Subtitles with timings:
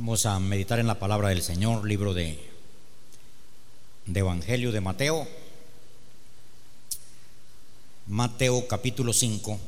[0.00, 2.38] Vamos a meditar en la palabra del Señor, libro de,
[4.06, 5.26] de Evangelio de Mateo.
[8.06, 9.58] Mateo capítulo 5.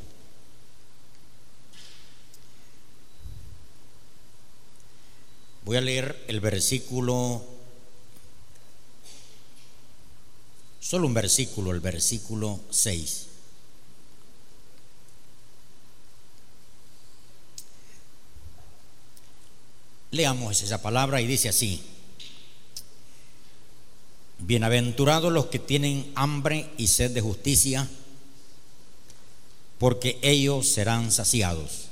[5.65, 7.43] Voy a leer el versículo,
[10.79, 13.30] solo un versículo, el versículo 6.
[20.13, 21.83] Leamos esa palabra y dice así.
[24.41, 27.89] Bienaventurados los que tienen hambre y sed de justicia,
[29.79, 31.87] porque ellos serán saciados.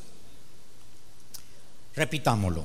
[1.94, 2.64] Repitámoslo.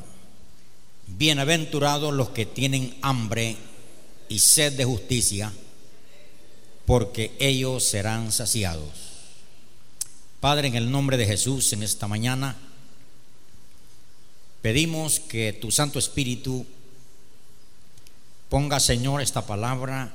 [1.05, 3.57] Bienaventurados los que tienen hambre
[4.29, 5.53] y sed de justicia,
[6.85, 8.89] porque ellos serán saciados.
[10.39, 12.57] Padre, en el nombre de Jesús, en esta mañana,
[14.63, 16.65] Pedimos que tu Santo Espíritu
[18.47, 20.13] ponga, Señor, esta palabra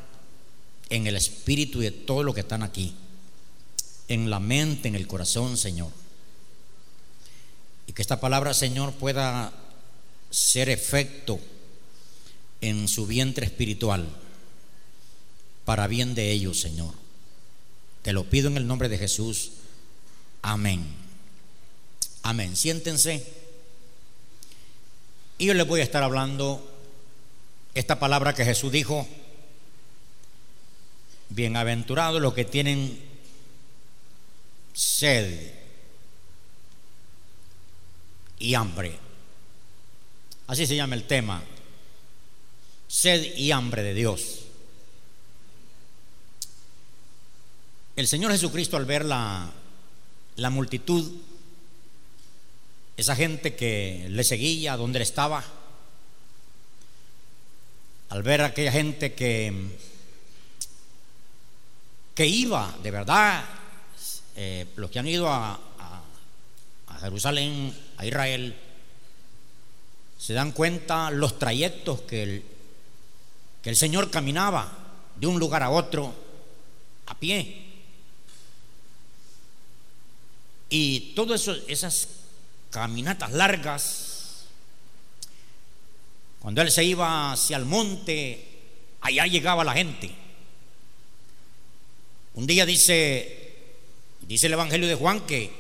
[0.89, 2.95] en el espíritu de todo lo que están aquí,
[4.09, 5.91] en la mente, en el corazón, Señor.
[7.87, 9.53] Y que esta palabra, Señor, pueda
[10.31, 11.39] ser efecto
[12.63, 14.09] en su vientre espiritual
[15.67, 16.95] para bien de ellos, Señor.
[18.01, 19.51] Te lo pido en el nombre de Jesús.
[20.41, 20.87] Amén.
[22.23, 22.57] Amén.
[22.57, 23.38] Siéntense.
[25.39, 26.69] Y yo les voy a estar hablando
[27.73, 29.07] esta palabra que Jesús dijo,
[31.29, 33.01] bienaventurados los que tienen
[34.73, 35.53] sed
[38.41, 38.99] y hambre.
[40.49, 41.41] Así se llama el tema,
[42.89, 44.41] sed y hambre de Dios.
[47.95, 49.53] El Señor Jesucristo al ver la,
[50.35, 51.28] la multitud
[52.99, 55.45] esa gente que le seguía donde estaba,
[58.09, 59.53] al ver a aquella gente que,
[62.13, 63.45] que iba, de verdad,
[64.35, 65.61] eh, los que han ido a,
[67.01, 68.59] Jerusalén, a Israel,
[70.19, 72.45] se dan cuenta los trayectos que el,
[73.63, 74.77] que el Señor caminaba
[75.15, 76.13] de un lugar a otro
[77.07, 77.65] a pie.
[80.71, 82.18] Y todas esas
[82.71, 84.47] caminatas largas.
[86.41, 88.47] Cuando él se iba hacia el monte,
[89.01, 90.15] allá llegaba la gente.
[92.35, 93.57] Un día dice,
[94.23, 95.53] dice el Evangelio de Juan que,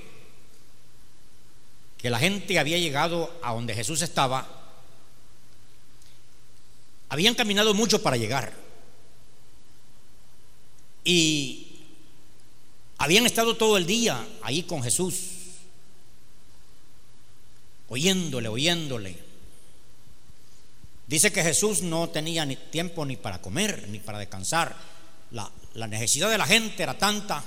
[1.97, 4.47] que la gente había llegado a donde Jesús estaba.
[7.09, 8.53] Habían caminado mucho para llegar.
[11.05, 11.81] Y
[12.99, 15.38] habían estado todo el día ahí con Jesús
[17.89, 19.29] oyéndole, oyéndole.
[21.07, 24.77] Dice que Jesús no tenía ni tiempo ni para comer, ni para descansar.
[25.31, 25.51] La,
[25.87, 27.43] necesidad de la gente era tanta.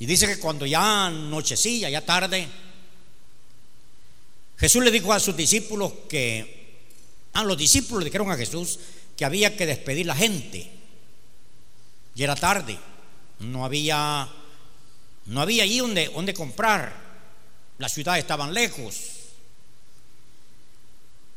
[0.00, 2.48] Y dice que cuando ya anochecía, ya tarde,
[4.58, 6.80] Jesús le dijo a sus discípulos que,
[7.34, 8.80] a los discípulos le dijeron a Jesús
[9.16, 10.72] que había que despedir la gente.
[12.16, 12.78] Y era tarde,
[13.38, 14.28] no había,
[15.26, 17.03] no había allí donde, donde comprar.
[17.78, 19.14] Las ciudades estaban lejos.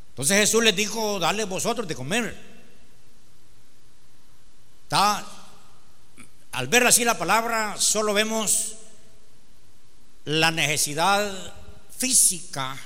[0.09, 2.35] Entonces Jesús les dijo, dale vosotros de comer.
[4.89, 8.75] Al ver así la palabra, solo vemos
[10.25, 11.53] la necesidad
[11.95, 12.77] física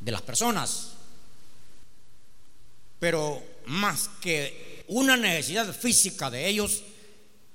[0.00, 0.92] de las personas.
[2.98, 6.82] Pero más que una necesidad física de ellos,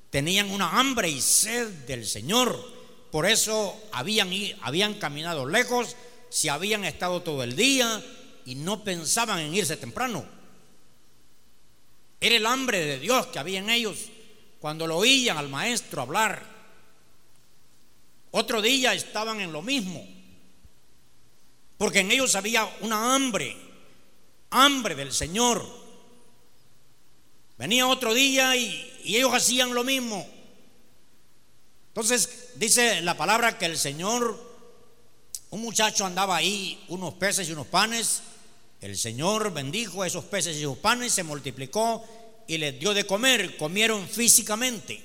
[0.09, 2.76] tenían una hambre y sed del Señor
[3.11, 4.29] por eso habían,
[4.61, 5.95] habían caminado lejos,
[6.29, 8.03] se habían estado todo el día
[8.45, 10.25] y no pensaban en irse temprano.
[12.19, 13.97] Era el hambre de Dios que había en ellos
[14.59, 16.43] cuando lo oían al maestro hablar.
[18.31, 20.05] Otro día estaban en lo mismo,
[21.77, 23.55] porque en ellos había una hambre,
[24.49, 25.65] hambre del Señor.
[27.57, 30.36] Venía otro día y, y ellos hacían lo mismo.
[31.97, 34.39] Entonces dice la palabra que el Señor,
[35.49, 38.21] un muchacho andaba ahí, unos peces y unos panes,
[38.81, 42.05] el Señor bendijo esos peces y esos panes, se multiplicó
[42.45, 45.03] y les dio de comer, comieron físicamente.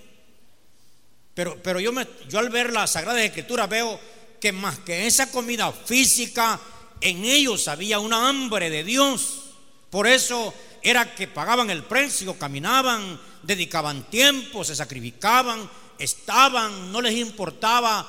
[1.32, 1.92] Pero, pero yo,
[2.28, 3.98] yo al ver la Sagrada Escritura veo
[4.38, 6.60] que más que esa comida física,
[7.00, 9.44] en ellos había una hambre de Dios.
[9.88, 10.52] Por eso
[10.82, 18.08] era que pagaban el precio, caminaban, dedicaban tiempo, se sacrificaban, estaban, no les importaba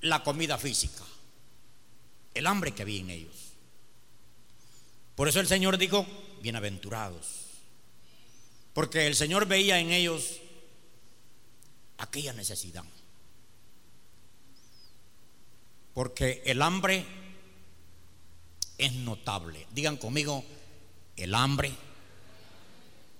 [0.00, 1.02] la comida física.
[2.34, 3.52] el hambre que había en ellos.
[5.14, 6.06] Por eso el Señor dijo,
[6.40, 7.42] bienaventurados,
[8.72, 10.40] porque el Señor veía en ellos
[11.98, 12.84] aquella necesidad.
[15.92, 17.04] Porque el hambre
[18.78, 19.66] es notable.
[19.72, 20.42] Digan conmigo,
[21.16, 21.72] el hambre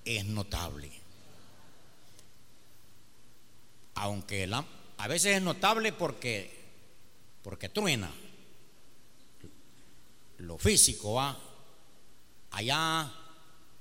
[0.06, 0.91] es notable.
[3.94, 6.50] Aunque el, a veces es notable porque,
[7.43, 8.11] porque truena.
[10.39, 11.39] Lo físico va.
[12.53, 13.12] Allá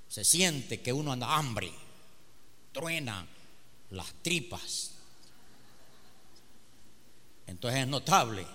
[0.07, 1.71] se siente que uno anda hambre.
[2.71, 3.25] Truena
[3.91, 4.91] las tripas.
[7.47, 8.45] Entonces es notable.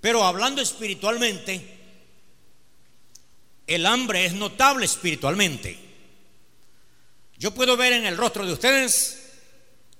[0.00, 1.78] Pero hablando espiritualmente,
[3.66, 5.78] el hambre es notable espiritualmente.
[7.38, 9.21] Yo puedo ver en el rostro de ustedes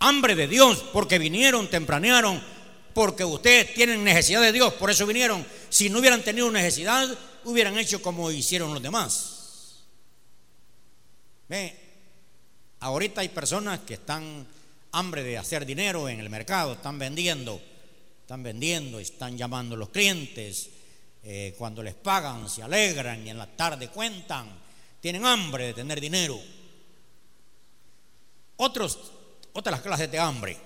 [0.02, 2.43] hambre de Dios porque vinieron, tempranearon,
[2.93, 5.44] porque ustedes tienen necesidad de Dios, por eso vinieron.
[5.69, 7.08] Si no hubieran tenido necesidad,
[7.44, 9.84] hubieran hecho como hicieron los demás.
[11.49, 11.78] Ve,
[12.81, 14.46] ahorita hay personas que están
[14.93, 17.60] hambre de hacer dinero en el mercado, están vendiendo,
[18.20, 20.70] están vendiendo, están llamando a los clientes,
[21.22, 24.49] eh, cuando les pagan se alegran y en la tarde cuentan,
[25.00, 26.38] tienen hambre de tener dinero.
[28.56, 29.12] Otros,
[29.52, 30.56] otras clases de hambre,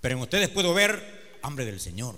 [0.00, 2.16] pero en ustedes puedo ver hambre del Señor,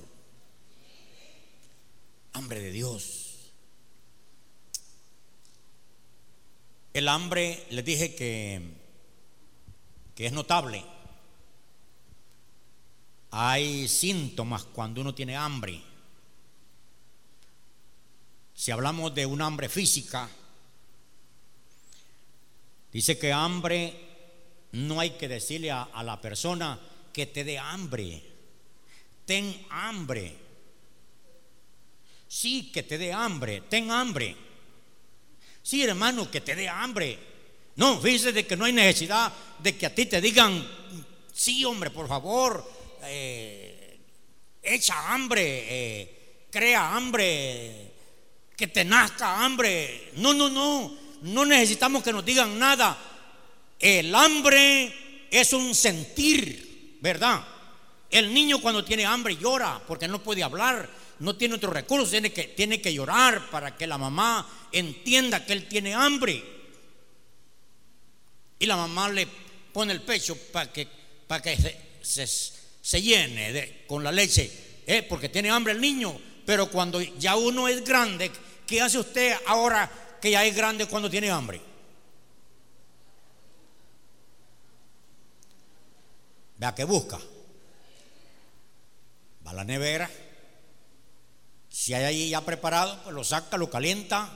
[2.32, 3.20] hambre de Dios.
[6.92, 8.62] El hambre, les dije que,
[10.14, 10.84] que es notable.
[13.32, 15.82] Hay síntomas cuando uno tiene hambre.
[18.54, 20.28] Si hablamos de un hambre física,
[22.92, 24.03] dice que hambre
[24.74, 26.78] no hay que decirle a, la persona
[27.12, 28.20] que te dé hambre.
[29.24, 30.36] Ten hambre.
[32.26, 33.62] Sí, que te dé hambre.
[33.68, 34.36] Ten hambre.
[35.62, 37.16] Sí, hermano, que te dé hambre.
[37.76, 40.66] No, fíjese de que no hay necesidad de que a ti te digan,
[41.32, 42.68] sí, hombre, por favor,
[43.04, 44.00] eh,
[44.60, 47.92] echa hambre, eh, crea hambre,
[48.56, 50.10] que te nazca hambre.
[50.16, 51.04] No, no, no.
[51.22, 53.13] No necesitamos que nos digan nada.
[53.84, 57.44] El hambre es un sentir, ¿verdad?
[58.10, 60.88] El niño cuando tiene hambre llora porque no puede hablar,
[61.18, 65.52] no tiene otro recurso, tiene que, tiene que llorar para que la mamá entienda que
[65.52, 66.42] él tiene hambre.
[68.58, 69.28] Y la mamá le
[69.70, 70.88] pone el pecho para que,
[71.26, 71.54] para que
[72.00, 72.26] se,
[72.80, 74.50] se, llene de, con la leche,
[74.86, 75.02] ¿eh?
[75.02, 76.18] porque tiene hambre el niño.
[76.46, 78.30] Pero cuando ya uno es grande,
[78.66, 81.73] ¿qué hace usted ahora que ya es grande cuando tiene hambre?
[86.64, 87.18] Vea que busca.
[89.46, 90.10] Va a la nevera.
[91.68, 94.30] Si hay ahí ya preparado, pues lo saca, lo calienta.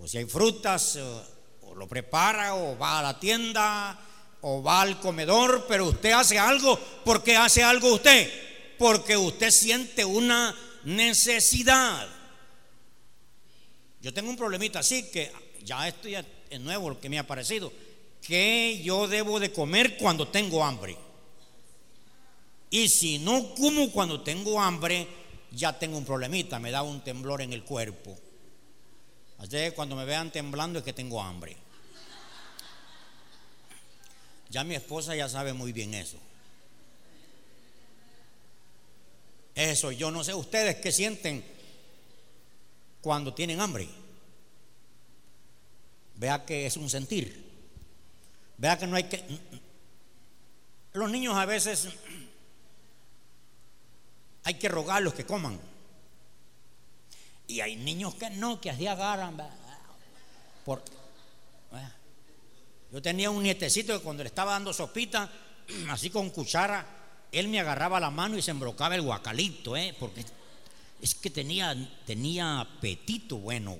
[0.00, 1.24] O si hay frutas, o,
[1.62, 3.96] o lo prepara, o va a la tienda,
[4.40, 5.66] o va al comedor.
[5.68, 6.76] Pero usted hace algo.
[7.04, 8.28] ¿Por qué hace algo usted?
[8.76, 12.08] Porque usted siente una necesidad.
[14.00, 15.30] Yo tengo un problemita así que
[15.62, 17.72] ya esto ya es nuevo lo que me ha parecido,
[18.22, 21.06] que yo debo de comer cuando tengo hambre.
[22.70, 25.08] Y si no como cuando tengo hambre,
[25.52, 28.18] ya tengo un problemita, me da un temblor en el cuerpo.
[29.38, 31.56] Así que cuando me vean temblando es que tengo hambre.
[34.50, 36.18] Ya mi esposa ya sabe muy bien eso.
[39.54, 41.44] Eso, yo no sé ustedes qué sienten
[43.00, 43.88] cuando tienen hambre.
[46.16, 47.46] Vea que es un sentir.
[48.56, 49.22] Vea que no hay que...
[50.92, 51.88] Los niños a veces
[54.48, 55.60] hay que rogarlos que coman.
[57.48, 59.36] Y hay niños que no, que así agarran.
[60.64, 60.82] Por,
[62.90, 65.30] yo tenía un nietecito que cuando le estaba dando sopita,
[65.90, 66.86] así con cuchara,
[67.30, 69.94] él me agarraba la mano y se embrocaba el guacalito, ¿eh?
[70.00, 70.24] porque
[71.02, 71.76] es que tenía,
[72.06, 73.78] tenía apetito bueno.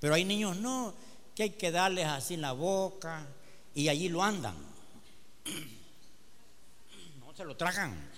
[0.00, 0.94] Pero hay niños no,
[1.34, 3.26] que hay que darles así en la boca
[3.74, 4.56] y allí lo andan.
[7.20, 8.15] No se lo tragan.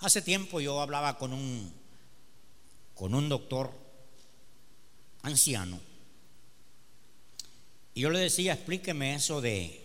[0.00, 1.72] Hace tiempo yo hablaba con un
[2.94, 3.72] con un doctor
[5.22, 5.80] anciano
[7.94, 9.78] y yo le decía, explíqueme eso de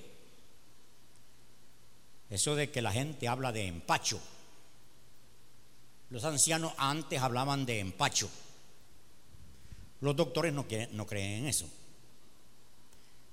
[2.30, 4.20] eso de que la gente habla de empacho.
[6.10, 8.30] Los ancianos antes hablaban de empacho.
[10.02, 11.70] Los doctores no, no creen en eso.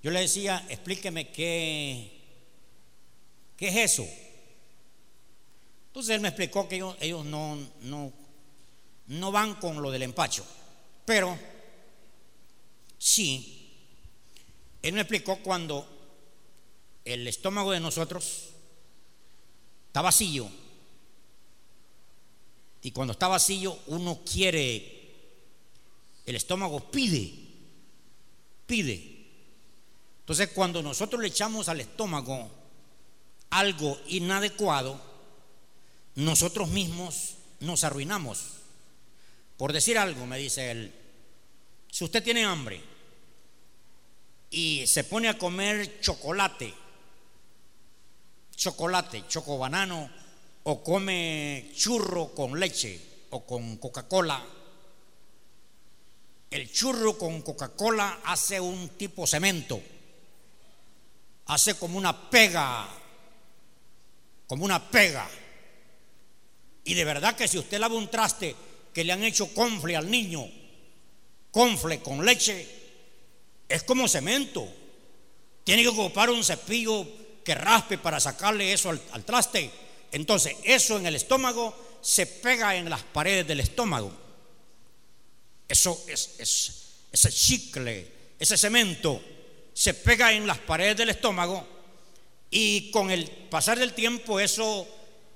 [0.02, 2.20] Yo le decía, explíqueme qué,
[3.56, 4.06] qué es eso.
[5.92, 10.42] Entonces él me explicó que ellos, no, no, van con lo del empacho,
[11.04, 11.38] pero
[12.96, 13.76] sí,
[14.80, 15.86] él me explicó cuando
[17.04, 18.54] el estómago de nosotros
[19.88, 20.48] está vacío
[22.80, 25.12] y cuando está vacío uno quiere,
[26.24, 27.34] el estómago pide,
[28.64, 29.26] pide.
[30.20, 32.48] Entonces cuando nosotros le echamos al estómago
[33.50, 35.11] algo inadecuado,
[36.14, 38.58] nosotros mismos nos arruinamos.
[39.56, 40.92] Por decir algo, me dice él,
[41.90, 42.80] si usted tiene hambre
[44.50, 46.74] y se pone a comer chocolate,
[48.56, 50.10] chocolate, chocobanano,
[50.64, 54.44] o come churro con leche o con Coca-Cola,
[56.50, 59.82] el churro con Coca-Cola hace un tipo cemento,
[61.46, 62.88] hace como una pega,
[64.46, 65.28] como una pega.
[66.84, 68.54] Y de verdad que si usted lava un traste
[68.92, 70.48] que le han hecho confle al niño,
[71.50, 72.66] confle con leche,
[73.68, 74.68] es como cemento.
[75.64, 77.06] Tiene que ocupar un cepillo
[77.44, 79.70] que raspe para sacarle eso al, traste.
[80.10, 84.12] Entonces, eso en el estómago se pega en las paredes del estómago.
[85.68, 89.22] Eso es, es ese chicle, ese cemento,
[89.74, 91.66] se pega en las paredes del estómago
[92.50, 94.86] y con el pasar del tiempo eso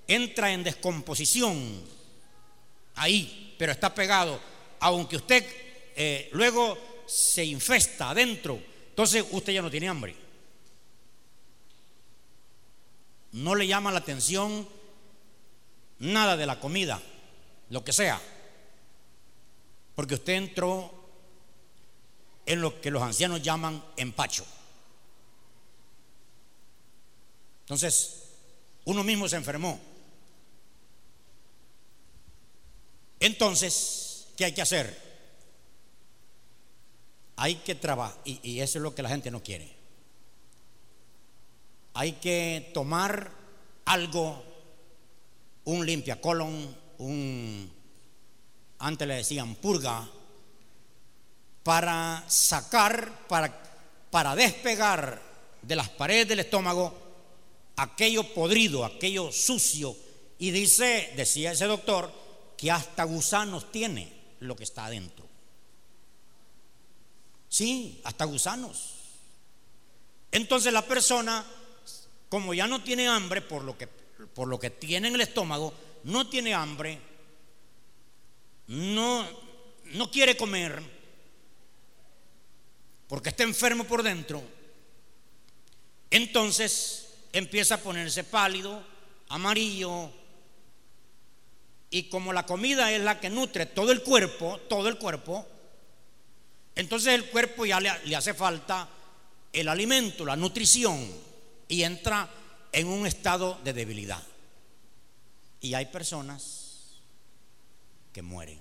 [0.06, 1.82] entra en descomposición
[2.94, 4.40] ahí, pero está pegado.
[4.80, 5.44] Aunque usted
[5.96, 10.14] eh, luego se infesta adentro, entonces usted ya no tiene hambre.
[13.32, 14.68] No le llama la atención
[15.98, 17.00] nada de la comida,
[17.70, 18.20] lo que sea,
[19.94, 20.92] porque usted entró
[22.46, 24.46] en lo que los ancianos llaman empacho.
[27.62, 28.22] Entonces,
[28.84, 29.80] uno mismo se enfermó.
[33.20, 35.06] Entonces, ¿qué hay que hacer?
[37.36, 39.74] Hay que trabajar, y, eso es lo que la gente no quiere.
[41.94, 43.30] Hay que tomar
[43.84, 44.42] algo,
[45.64, 47.72] un limpiacolon, un,
[48.78, 50.08] antes le decían purga,
[51.62, 53.26] para sacar,
[54.10, 55.20] para despegar
[55.62, 57.06] de las paredes del estómago
[57.76, 59.96] aquello podrido, aquello sucio.
[60.38, 62.12] Y dice, decía ese doctor,
[62.56, 65.26] que hasta gusanos tiene lo que está adentro.
[67.48, 68.94] Sí, hasta gusanos.
[70.32, 71.44] Entonces la persona,
[72.28, 75.72] como ya no tiene hambre por lo que, por lo que tiene en el estómago,
[76.04, 77.00] no tiene hambre,
[78.66, 79.26] no,
[79.84, 80.82] no quiere comer,
[83.08, 84.42] porque está enfermo por dentro,
[86.10, 88.82] entonces empieza a ponerse pálido,
[89.28, 90.10] amarillo,
[91.96, 95.46] y como la comida es la que nutre todo el cuerpo, todo el cuerpo,
[96.74, 98.86] entonces el cuerpo ya le, hace falta
[99.50, 101.10] el alimento, la nutrición,
[101.68, 102.28] y entra
[102.70, 104.22] en un estado de debilidad.
[105.62, 107.00] Y hay personas
[108.12, 108.58] que mueren.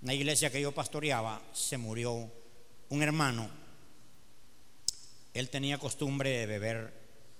[0.00, 2.28] En la iglesia que yo pastoreaba se murió
[2.88, 3.48] un hermano.
[5.32, 6.92] Él tenía costumbre de beber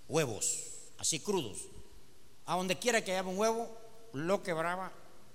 [0.07, 0.62] huevos,
[0.99, 1.71] así crudos.
[2.47, 3.69] A donde quiera que haya un huevo,
[4.12, 4.93] lo quebraba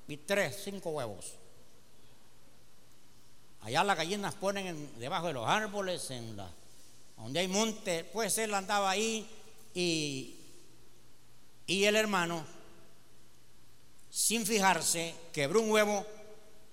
[0.08, 1.34] y tres, cinco huevos.
[3.62, 6.50] Allá las gallinas ponen debajo de los árboles, en la,
[7.18, 9.30] donde hay monte, pues él andaba ahí
[9.74, 10.36] y,
[11.68, 12.44] y el hermano,
[14.10, 16.06] sin fijarse, quebró un huevo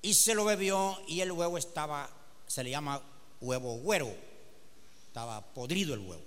[0.02, 2.08] y se lo bebió y el huevo estaba,
[2.46, 3.02] se le llama
[3.40, 4.12] huevo güero,
[5.06, 6.24] estaba podrido el huevo.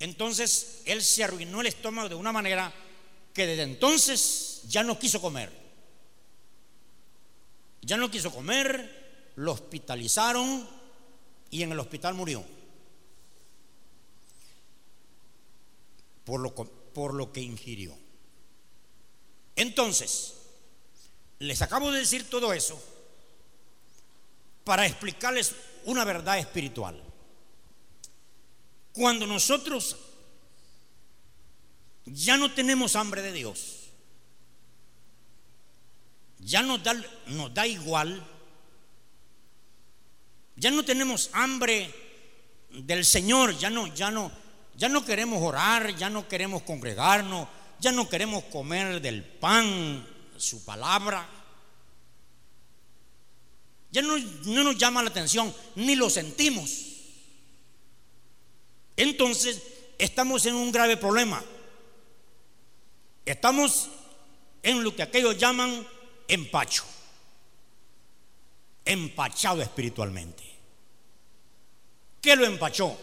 [0.00, 2.72] Entonces él se arruinó el estómago de una manera
[3.34, 5.52] que desde entonces ya no quiso comer.
[7.82, 10.66] Ya no quiso comer, lo hospitalizaron
[11.50, 12.42] y en el hospital murió.
[16.24, 17.94] Por lo, por lo que ingirió.
[19.56, 20.34] Entonces,
[21.40, 22.80] les acabo de decir todo eso
[24.62, 27.02] para explicarles una verdad espiritual.
[28.92, 29.96] Cuando nosotros
[32.06, 33.84] ya no tenemos hambre de Dios.
[36.38, 36.94] Ya nos da,
[37.28, 38.22] nos da igual.
[40.56, 41.92] Ya no tenemos hambre
[42.70, 44.30] del Señor, ya no, ya no,
[44.76, 47.48] ya no queremos orar, ya no queremos congregarnos,
[47.80, 50.06] ya no queremos comer del pan,
[50.36, 51.28] su palabra.
[53.90, 56.70] Ya no, no nos llama la atención, ni lo sentimos.
[58.96, 59.62] Entonces
[59.98, 61.42] estamos en un grave problema
[63.24, 63.88] Estamos
[64.62, 65.86] en lo que aquellos llaman
[66.28, 66.84] empacho,
[68.84, 70.42] empachado espiritualmente.
[72.20, 72.96] ¿Qué lo empachó?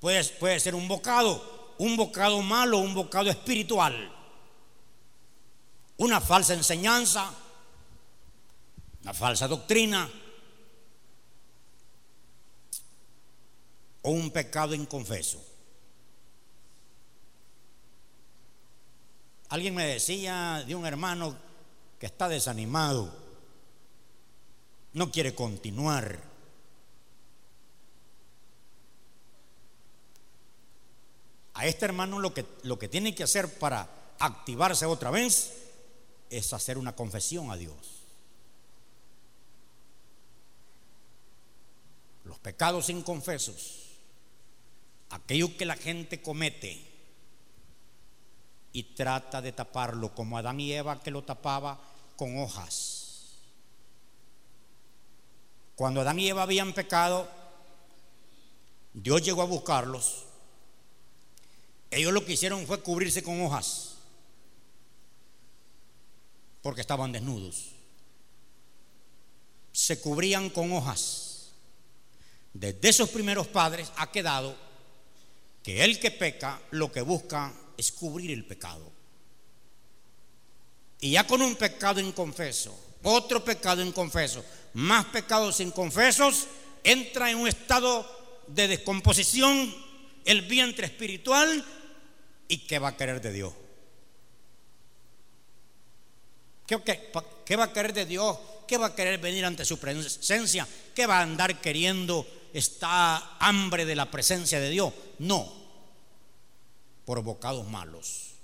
[0.00, 4.12] Puede, puede ser un bocado, un bocado malo, un bocado espiritual,
[5.98, 7.32] una falsa enseñanza,
[9.02, 10.10] una falsa doctrina
[14.02, 15.49] o un pecado inconfeso.
[19.50, 21.36] Alguien me decía de un hermano
[21.98, 23.12] que está desanimado,
[24.92, 26.22] no quiere continuar.
[31.54, 35.52] A este hermano lo que, lo que tiene que hacer para activarse otra vez
[36.30, 37.74] es hacer una confesión a Dios.
[42.24, 43.98] Los pecados inconfesos,
[45.10, 46.89] aquello que la gente comete,
[48.72, 51.80] y trata de taparlo como Adán y Eva que lo tapaba
[52.16, 53.00] con hojas.
[55.74, 57.28] Cuando Adán y Eva habían pecado,
[58.92, 60.24] Dios llegó a buscarlos.
[61.90, 63.96] Ellos lo que hicieron fue cubrirse con hojas,
[66.62, 67.70] porque estaban desnudos.
[69.72, 71.48] Se cubrían con hojas.
[72.52, 74.54] Desde esos primeros padres ha quedado
[75.62, 78.92] que el que peca lo que busca es cubrir el pecado.
[81.00, 84.44] Y ya con un pecado inconfeso, otro pecado inconfeso,
[84.74, 86.46] más pecados inconfesos,
[86.84, 88.06] entra en un estado
[88.46, 89.74] de descomposición
[90.26, 91.64] el vientre espiritual
[92.48, 93.52] y ¿qué va a querer de Dios?
[96.66, 96.78] ¿Qué,
[97.46, 98.38] qué va a querer de Dios?
[98.68, 100.68] ¿Qué va a querer venir ante su presencia?
[100.94, 102.26] ¿Qué va a andar queriendo?
[102.52, 104.92] ¿Está hambre de la presencia de Dios?
[105.18, 105.59] No,
[107.10, 108.34] por bocados malos.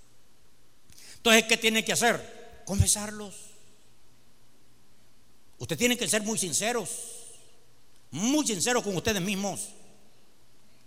[1.19, 2.63] Entonces, ¿qué tiene que hacer?
[2.65, 3.33] Confesarlos.
[5.59, 6.91] Usted tiene que ser muy sinceros,
[8.11, 9.69] muy sinceros con ustedes mismos.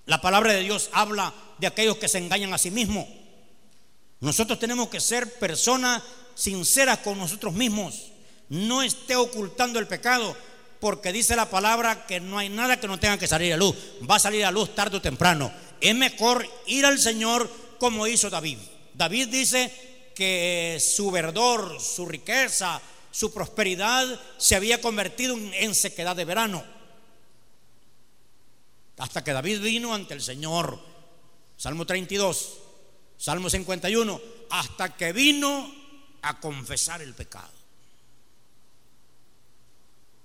[0.08, 3.08] La palabra de Dios habla de aquellos que se engañan a sí mismos.
[4.20, 6.04] Nosotros tenemos que ser personas
[6.36, 8.12] sinceras con nosotros mismos.
[8.50, 10.36] No esté ocultando el pecado,
[10.82, 13.74] porque dice la palabra que no hay nada que no tenga que salir a luz.
[14.10, 15.50] Va a salir a luz tarde o temprano.
[15.80, 18.60] Es mejor ir al Señor como hizo David.
[18.94, 24.06] David dice que su verdor, su riqueza, su prosperidad
[24.38, 26.64] se había convertido en sequedad de verano.
[28.98, 30.78] Hasta que David vino ante el Señor.
[31.56, 32.58] Salmo 32,
[33.18, 35.74] Salmo 51, hasta que vino
[36.22, 37.52] a confesar el pecado.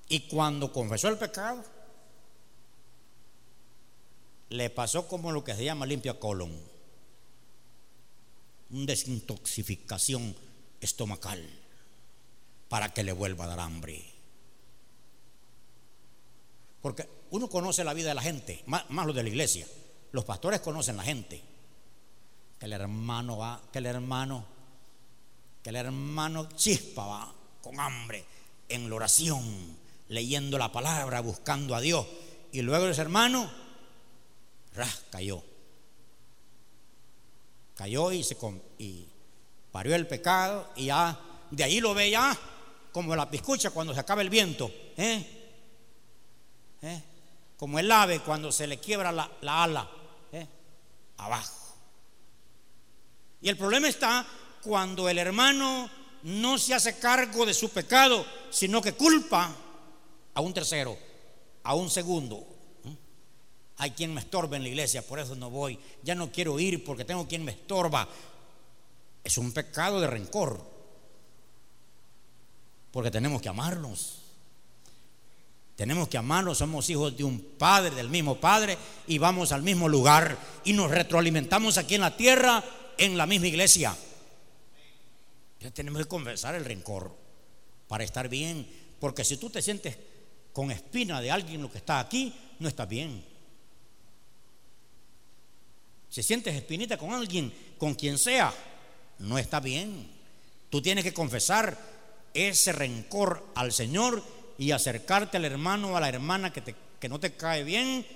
[0.09, 1.65] Y cuando confesó el pecado,
[4.51, 6.74] le pasó como lo que se llama limpia colon
[8.71, 10.35] una desintoxicación
[10.81, 11.43] estomacal
[12.69, 14.05] para que le vuelva a dar hambre.
[16.83, 19.67] Porque uno conoce la vida de la gente, más, lo de la iglesia.
[20.13, 21.43] Los pastores conocen la gente.
[22.59, 24.45] Que el hermano va, que el hermano,
[25.63, 28.25] que el hermano chispa va con hambre
[28.69, 29.77] en la oración,
[30.09, 32.07] leyendo la palabra, buscando a Dios.
[32.53, 33.51] Y luego ese hermano,
[34.75, 35.43] ras, cayó
[37.75, 38.37] cayó y se
[39.73, 41.19] parió el pecado y ya
[41.51, 42.37] de ahí lo ve ya
[42.93, 45.41] como la piscucha cuando se acaba el viento, ¿eh?
[46.81, 47.03] ¿Eh?
[47.57, 49.91] como el ave cuando se le quiebra la, ala,
[50.31, 50.47] ¿eh?
[51.17, 51.75] abajo.
[53.41, 54.25] Y el problema está
[54.63, 55.91] cuando el hermano
[56.23, 59.55] no se hace cargo de su pecado, sino que culpa
[60.33, 60.97] a un tercero,
[61.65, 62.47] a un segundo,
[63.79, 65.79] hay quien me estorba en la iglesia, por eso no voy.
[66.03, 68.09] Ya no quiero ir porque tengo quien me estorba.
[69.23, 70.65] Es un pecado de rencor.
[72.93, 74.21] Porque tenemos que amarnos.
[75.75, 79.89] Tenemos que amarnos, somos hijos de un padre, del mismo padre, y vamos al mismo
[79.89, 82.63] lugar y nos retroalimentamos aquí en la tierra,
[82.97, 83.97] en la misma iglesia.
[85.59, 87.13] Ya tenemos que conversar el rencor
[87.89, 88.69] para estar bien,
[89.01, 89.99] porque si tú te sientes
[90.53, 93.34] con espina de alguien lo que está aquí, no está bien.
[96.15, 98.55] Si sientes espinita con alguien, con quien sea,
[99.19, 100.09] no está bien.
[100.71, 101.77] Tú tienes que confesar
[102.33, 104.23] ese rencor al Señor
[104.57, 106.77] y acercarte al hermano o a la hermana que, te,
[107.09, 108.07] no te cae bien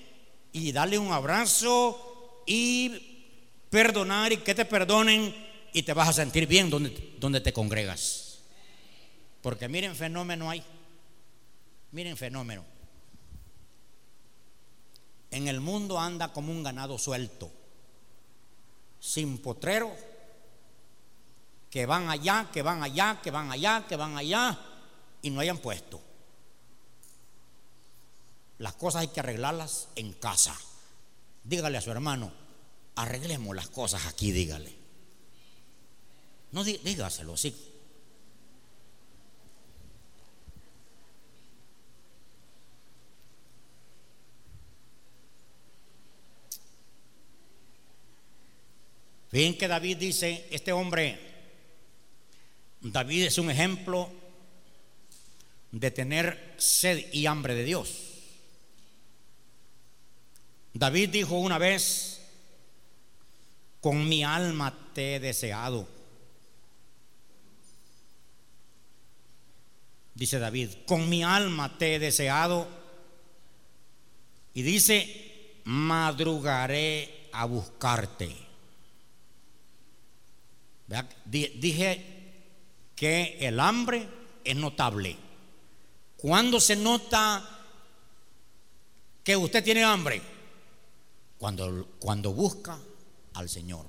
[0.53, 3.35] y darle un abrazo y
[3.69, 5.35] perdonar y que te perdonen
[5.73, 8.43] y te vas a sentir bien donde, donde te congregas.
[9.43, 10.63] Porque miren fenómeno hay.
[11.91, 12.65] Miren fenómeno.
[15.33, 17.58] En el mundo anda como un ganado suelto
[19.01, 19.95] sin potrero,
[21.71, 24.59] que van allá, que van allá, que van allá, que van allá,
[25.23, 26.01] y no hayan puesto.
[28.59, 30.59] Las cosas hay que arreglarlas en casa.
[31.45, 32.33] Dígale a su hermano,
[32.97, 34.77] arreglemos las cosas aquí, dígale.
[36.53, 37.78] No dígaselo, sí.
[49.31, 51.19] Fíjense que David dice, este hombre,
[52.81, 54.11] David es un ejemplo
[55.71, 58.09] de tener sed y hambre de Dios.
[60.73, 62.21] David dijo una vez,
[63.81, 65.87] con mi alma te he deseado.
[70.15, 72.67] Dice David, con mi alma te he deseado.
[74.55, 78.48] Y dice, madrugaré a buscarte.
[81.27, 82.05] Dije
[82.97, 84.09] que el hambre
[84.45, 85.17] es notable.
[86.17, 87.47] ¿Cuándo se nota
[89.23, 90.21] que usted tiene hambre?
[91.37, 92.79] Cuando, cuando busca
[93.35, 93.87] al Señor.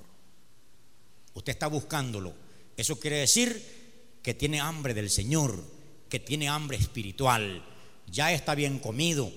[1.34, 2.34] Usted está buscándolo.
[2.76, 5.60] Eso quiere decir que tiene hambre del Señor,
[6.08, 7.64] que tiene hambre espiritual.
[8.06, 9.32] Ya está bien comido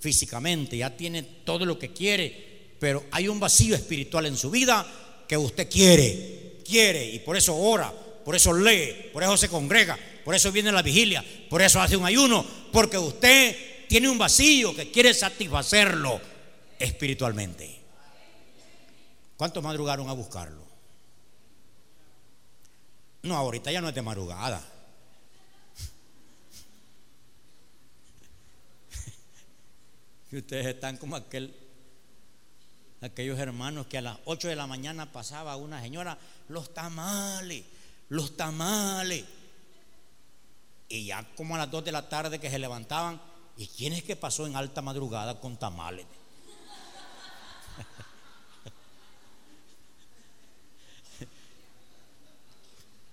[0.00, 5.24] físicamente, ya tiene todo lo que quiere, pero hay un vacío espiritual en su vida
[5.26, 7.92] que usted quiere quiere y por eso ora,
[8.24, 11.96] por eso lee, por eso se congrega, por eso viene la vigilia, por eso hace
[11.96, 16.20] un ayuno, porque usted tiene un vacío que quiere satisfacerlo
[16.78, 17.80] espiritualmente.
[19.38, 20.66] ¿Cuántos madrugaron a buscarlo?
[23.22, 24.62] No, ahorita ya no es de madrugada.
[30.30, 31.67] Y ustedes están como aquel
[33.00, 37.62] aquellos hermanos que a las 8 de la mañana pasaba una señora, los tamales,
[38.08, 39.24] los tamales.
[40.88, 43.20] Y ya como a las 2 de la tarde que se levantaban,
[43.56, 46.06] ¿y quién es que pasó en alta madrugada con tamales?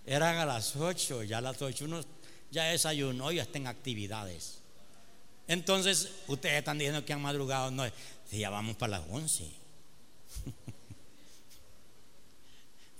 [0.05, 2.01] Eran a las 8, ya a las 8 uno
[2.51, 4.59] ya desayunó y está en actividades.
[5.47, 7.83] Entonces, ustedes están diciendo que han madrugado, no,
[8.29, 9.64] si ya vamos para las 11.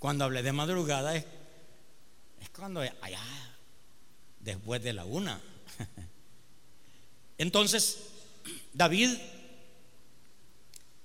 [0.06, 1.24] Cuando hablé de madrugada es,
[2.54, 3.20] cuando allá,
[4.38, 5.42] después de la una.
[7.38, 7.98] Entonces,
[8.72, 9.10] David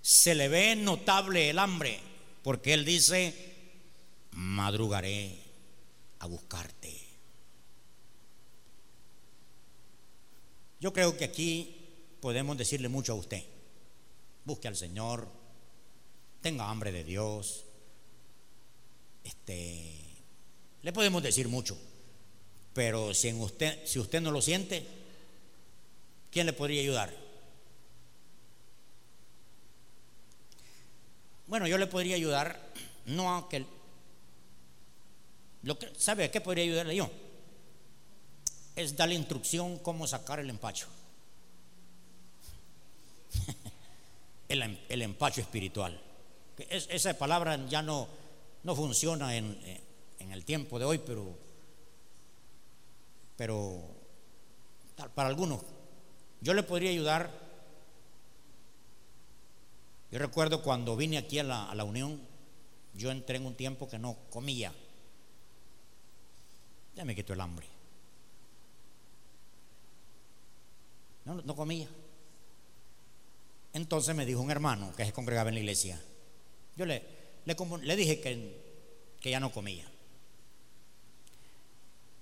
[0.04, 2.00] se le ve notable el hambre,
[2.44, 3.34] porque él dice,
[4.34, 5.36] madrugaré
[6.20, 6.96] a buscarte.
[10.80, 13.44] Yo creo que aquí podemos decirle mucho a usted.
[14.46, 15.28] Busque al Señor,
[16.40, 17.66] tenga hambre de Dios.
[19.24, 20.24] Este,
[20.82, 21.78] le podemos decir mucho,
[22.74, 24.86] pero si, usted, si usted no lo siente,
[26.32, 27.14] ¿quién le podría ayudar?
[31.48, 32.60] Bueno, yo le podría ayudar,
[33.06, 33.66] no a que,
[35.64, 37.12] lo que ¿sabe a qué podría ayudarle yo?
[38.76, 40.88] Es darle instrucción cómo sacar el empacho.
[44.50, 46.02] el, el empacho espiritual
[46.70, 48.08] esa palabra ya no,
[48.64, 49.58] no funciona en,
[50.20, 51.36] en, el tiempo de hoy, pero,
[53.36, 53.82] pero
[55.16, 55.62] para algunos,
[56.42, 57.32] yo le podría ayudar.
[60.12, 62.22] Yo recuerdo cuando vine aquí a la, a la Unión,
[62.94, 64.74] yo entré en un tiempo que no comía.
[66.96, 67.68] Ya me quitó el hambre.
[71.26, 71.88] No, no comía.
[73.74, 76.02] Entonces me dijo un hermano que se congregaba en la iglesia,
[76.76, 78.62] yo le, le, dije que,
[79.20, 79.90] que ya no comía.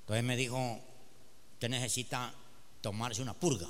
[0.02, 0.80] Entonces me dijo,
[1.54, 2.34] usted necesita
[2.82, 3.68] tomarse una purga.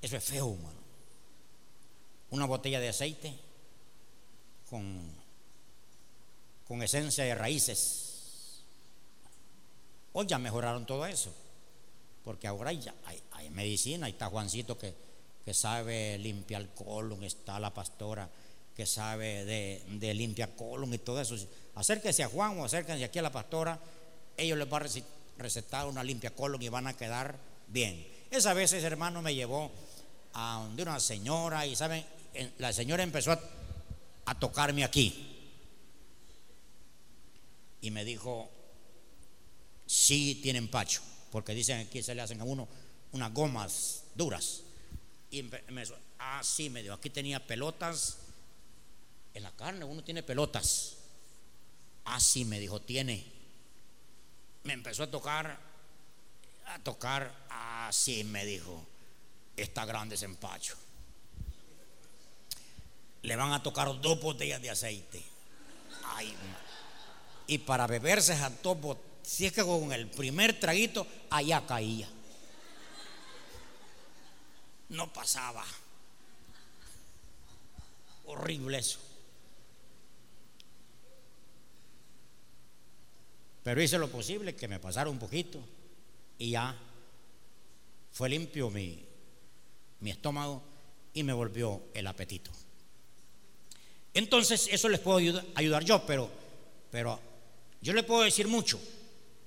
[0.00, 0.80] Eso es feo, humano.
[2.30, 3.38] Una botella de aceite
[4.68, 5.12] con,
[6.66, 8.62] con esencia de raíces.
[10.12, 11.32] Hoy ya mejoraron todo eso.
[12.24, 14.06] Porque ahora ya hay, hay medicina.
[14.06, 14.94] Ahí está Juancito que,
[15.44, 17.22] que sabe limpiar el colon.
[17.22, 18.28] Está la pastora
[18.76, 21.36] que sabe de, de limpia colon y todo eso.
[21.74, 23.78] Acérquese a Juan o acérquense aquí a la pastora,
[24.36, 24.88] ellos les van a
[25.38, 27.36] recetar una limpia colon y van a quedar
[27.68, 28.06] bien.
[28.30, 29.70] Esa vez ese hermano me llevó
[30.34, 32.04] a donde una señora y saben,
[32.58, 35.28] la señora empezó a, tocarme aquí
[37.82, 38.50] y me dijo,
[39.86, 42.66] sí tienen pacho, porque dicen que se le hacen a uno
[43.12, 44.62] unas gomas duras.
[45.30, 48.18] Y me dijo, ah, sí, me dijo, aquí tenía pelotas
[49.34, 50.96] En la carne uno tiene pelotas.
[52.04, 53.24] Así me dijo, tiene.
[54.64, 55.58] Me empezó a tocar,
[56.66, 58.86] a tocar, así me dijo,
[59.56, 60.76] está grande ese empacho.
[63.22, 65.22] Le van a tocar dos botellas de aceite.
[66.04, 66.34] Ay,
[67.46, 72.08] y para beberse a dos botellas, si es que con el primer traguito, allá caía.
[74.88, 75.64] No pasaba.
[78.26, 78.98] Horrible eso.
[83.62, 85.58] Pero hice lo posible que me pasara un poquito
[86.38, 86.76] y ya
[88.12, 89.04] fue limpio mi,
[90.00, 90.62] mi estómago
[91.14, 92.50] y me volvió el apetito.
[94.14, 95.18] Entonces, eso les puedo
[95.54, 96.28] ayudar, yo, pero,
[96.90, 97.18] pero
[97.80, 98.80] yo le puedo decir mucho.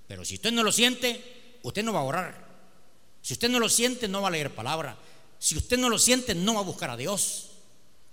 [0.07, 2.45] Pero si usted no lo siente, usted no va a orar.
[3.21, 4.97] Si usted no lo siente, no va a leer palabra.
[5.39, 7.51] Si usted no lo siente, no va a buscar a Dios.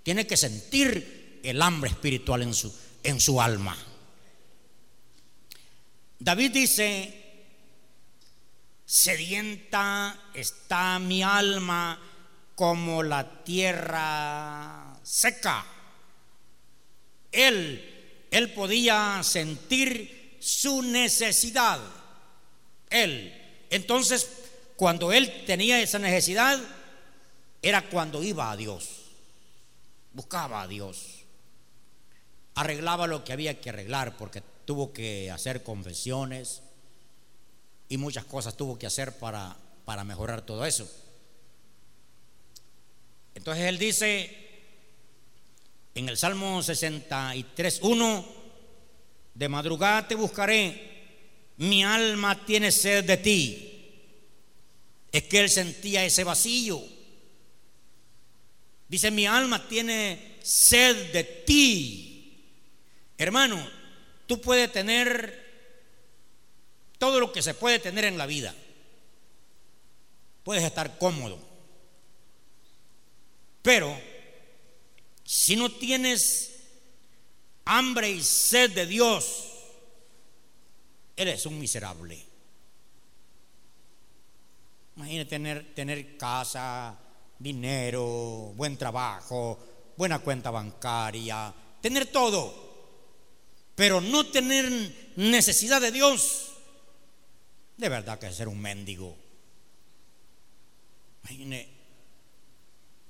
[0.03, 3.77] Tiene que sentir el hambre espiritual en su, en su alma.
[6.23, 7.13] David dice,
[8.85, 11.99] sedienta está mi alma
[12.55, 15.65] como la tierra seca.
[17.29, 21.81] Él, él podía sentir su necesidad.
[22.89, 23.65] Él.
[23.69, 24.29] Entonces,
[24.77, 26.57] cuando él tenía esa necesidad,
[27.61, 29.11] era cuando iba a Dios,
[30.13, 31.25] buscaba a Dios,
[32.55, 36.61] arreglaba lo que había que arreglar, porque tuvo que hacer confesiones
[37.89, 40.89] y muchas cosas tuvo que hacer para, para mejorar todo eso.
[43.35, 44.43] Entonces él dice
[45.95, 48.25] en el Salmo 63.1,
[49.35, 50.91] de madrugada te buscaré,
[51.57, 53.69] mi alma tiene sed de ti.
[55.11, 56.81] Es que él sentía ese vacío.
[58.87, 62.43] Dice, mi alma tiene sed de ti.
[63.17, 63.63] Hermano,
[64.27, 65.43] Tú puedes tener
[66.97, 68.55] todo lo que se puede tener en la vida.
[70.43, 71.39] Puedes estar cómodo.
[73.61, 73.97] Pero
[75.23, 76.53] si no tienes
[77.65, 79.49] hambre y sed de Dios,
[81.15, 82.23] eres un miserable.
[84.95, 86.97] Imagínate tener, tener casa,
[87.39, 89.59] dinero, buen trabajo,
[89.97, 92.72] buena cuenta bancaria, tener todo
[93.75, 96.51] pero no tener necesidad de Dios,
[97.77, 99.15] de verdad que es ser un mendigo.
[101.23, 101.69] Imagine,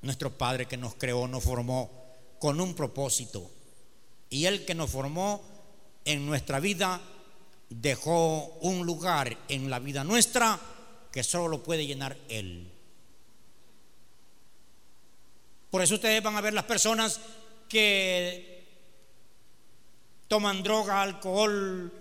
[0.02, 1.92] nuestro Padre que nos creó, nos formó
[2.40, 3.50] con un propósito.
[4.30, 5.44] Y Él que nos formó
[6.06, 7.02] en nuestra vida
[7.70, 10.60] dejó un lugar en la vida nuestra
[11.12, 12.70] que solo lo puede llenar Él.
[15.70, 17.20] Por eso ustedes van a ver las personas
[17.68, 18.53] que
[20.28, 21.92] toman droga, alcohol,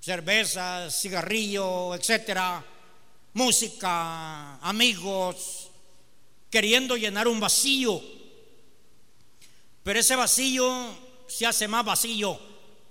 [0.00, 2.64] cerveza, cigarrillo, etcétera,
[3.34, 5.70] música, amigos,
[6.50, 8.00] queriendo llenar un vacío.
[9.82, 10.94] Pero ese vacío
[11.26, 12.38] se hace más vacío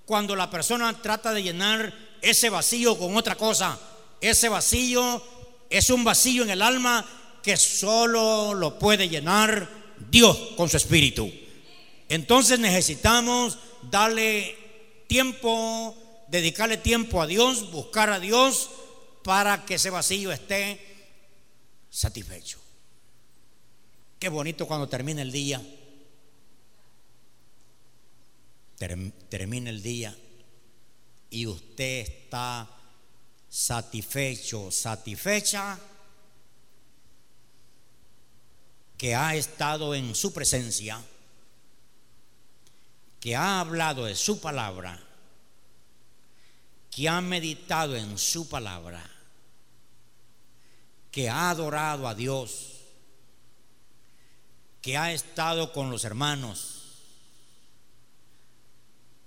[0.06, 3.80] cuando la persona trata de llenar ese vacío con otra cosa.
[4.20, 5.22] Ese vacío
[5.70, 7.06] es un vacío en el alma
[7.42, 9.68] que solo lo puede llenar
[10.10, 11.32] Dios con su espíritu.
[12.12, 14.58] Entonces necesitamos darle
[15.08, 15.96] tiempo,
[16.28, 18.70] dedicarle tiempo a Dios, buscar a Dios
[19.24, 21.08] para que ese vacío esté
[21.90, 22.60] satisfecho.
[24.20, 25.62] Qué bonito cuando termina el día.
[29.30, 30.14] termina el día
[31.30, 32.68] y usted está
[33.48, 35.80] satisfecho, satisfecha
[38.98, 41.02] que ha estado en su presencia
[43.22, 45.00] que ha hablado de su palabra,
[46.90, 49.08] que ha meditado en su palabra,
[51.12, 52.80] que ha adorado a Dios,
[54.82, 56.96] que ha estado con los hermanos,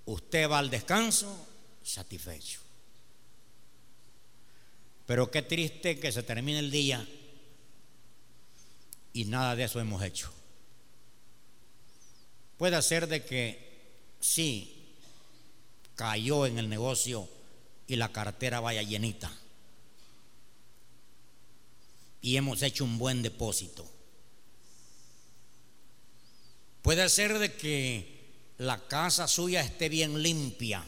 [0.03, 1.47] usted va al descanso
[1.81, 2.59] satisfecho.
[5.05, 7.07] Pero qué triste que se termine el día
[9.13, 10.33] y nada de eso hemos hecho.
[12.57, 13.64] Puede ser de que
[14.25, 14.71] sí
[15.95, 17.27] cayó en el negocio
[17.87, 19.31] y la cartera vaya llenita.
[22.21, 23.87] Y hemos hecho un buen depósito.
[26.81, 30.83] Puede ser de que la casa suya esté bien limpia,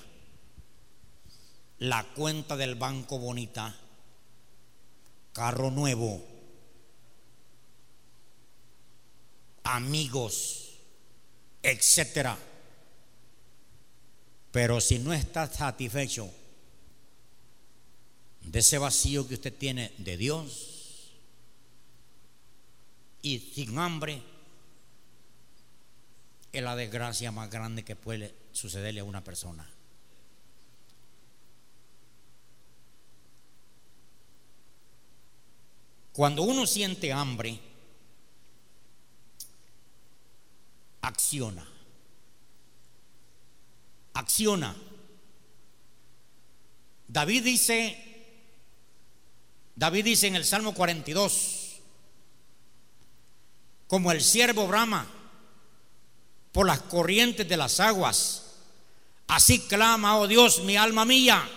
[1.80, 3.76] la cuenta del banco bonita,
[5.34, 6.26] carro nuevo,
[9.64, 10.68] amigos
[11.68, 12.38] etcétera.
[14.58, 16.34] Pero si no está satisfecho
[18.42, 21.12] de ese vacío que usted tiene de Dios
[23.22, 24.24] y sin hambre,
[26.52, 29.70] es la desgracia más grande que puede sucederle a una persona.
[36.14, 37.60] Cuando uno siente hambre,
[41.02, 41.77] acciona.
[44.18, 44.76] Acciona.
[47.08, 47.98] David dice,
[49.76, 51.80] David dice en el Salmo 42,
[53.88, 55.08] como el siervo brama
[56.52, 58.56] por las corrientes de las aguas,
[59.28, 61.48] así clama, oh Dios, mi alma mía.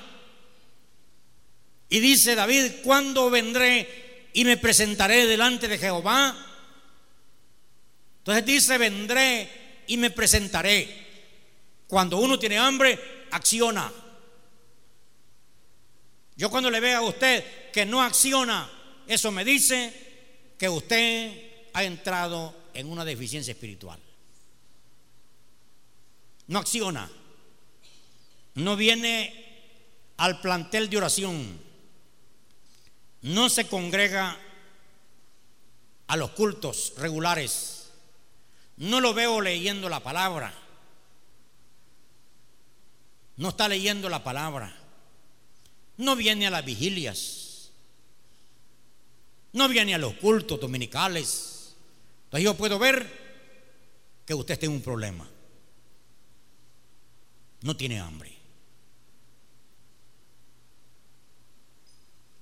[1.88, 4.00] Y dice David, ¿cuándo vendré
[4.32, 6.36] y me presentaré delante de Jehová.
[8.18, 11.09] Entonces dice, vendré y me presentaré.
[11.90, 13.92] Cuando uno tiene hambre, acciona.
[16.36, 18.70] Yo cuando le veo a usted que no acciona,
[19.06, 19.92] eso me dice
[20.56, 24.00] que usted ha entrado en una deficiencia espiritual.
[26.46, 27.10] No acciona.
[28.54, 31.70] No viene al plantel de oración
[33.22, 34.38] no se congrega
[36.06, 37.90] a los cultos regulares.
[38.76, 40.52] No lo veo leyendo la palabra.
[43.40, 44.70] No está leyendo la palabra.
[45.96, 47.70] No viene a las vigilias.
[49.54, 51.74] No viene a los cultos dominicales.
[52.24, 53.10] Entonces yo puedo ver
[54.26, 55.26] que usted tiene un problema.
[57.62, 58.36] No tiene hambre.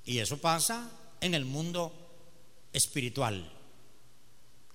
[0.05, 1.93] Y eso pasa en el mundo
[2.73, 3.49] espiritual,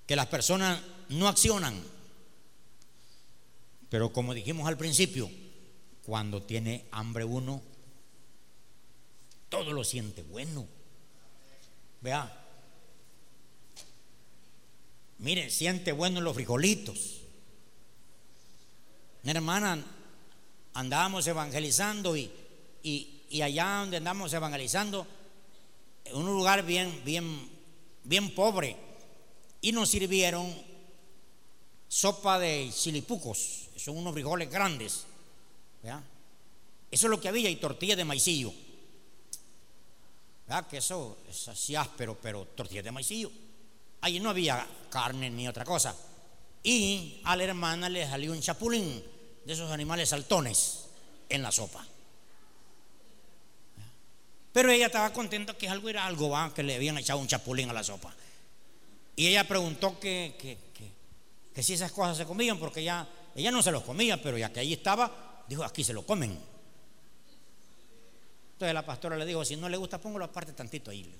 [0.08, 1.84] que las personas no accionan.
[3.90, 5.30] Pero como dijimos al principio,
[6.06, 7.62] cuando tiene hambre uno,
[9.50, 10.66] todo lo siente bueno.
[12.02, 12.32] Vea,
[15.20, 17.22] mire, siente bueno los frijolitos.
[19.24, 19.84] Mi hermana,
[20.74, 22.30] andábamos evangelizando y,
[22.84, 25.08] y, y allá donde andamos evangelizando,
[26.06, 27.50] en un lugar bien, bien,
[28.04, 28.76] bien pobre
[29.62, 30.54] y nos sirvieron
[31.88, 35.06] sopa de chilipucos, son unos frijoles grandes.
[35.84, 38.54] Eso es lo que había y tortilla de maicillo.
[40.48, 40.68] ¿Verdad?
[40.68, 43.32] Que eso es así áspero, pero tortilla de maicillo.
[44.02, 45.96] Allí no había carne ni otra cosa.
[46.62, 49.04] Y a la hermana le salió un chapulín
[49.46, 50.86] de esos animales saltones
[51.30, 51.86] en la sopa.
[54.54, 57.74] Pero ella estaba contenta que algo era algo, que le habían echado un chapulín a
[57.74, 58.14] la sopa.
[59.16, 60.36] Y ella preguntó que,
[61.54, 64.54] que, si esas cosas se comían, porque ella, ella no se los comía, pero ya
[64.54, 66.38] que ahí estaba, dijo, aquí se lo comen.
[68.54, 71.14] Entonces la pastora le dijo, si no le gusta, póngalo aparte tantito ahí.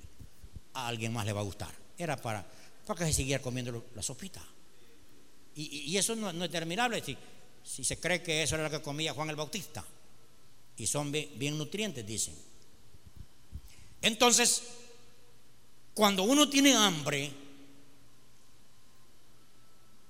[0.74, 1.74] A alguien más le va a gustar.
[1.98, 2.46] Era para,
[2.86, 4.42] para que se siguiera comiendo la sopita.
[5.56, 7.16] Y, eso no, es determinable si,
[7.64, 9.86] si se cree que eso era lo que comía Juan el Bautista.
[10.78, 12.36] Y son bien nutrientes, dicen.
[14.02, 14.64] Entonces,
[15.94, 17.32] cuando uno tiene hambre,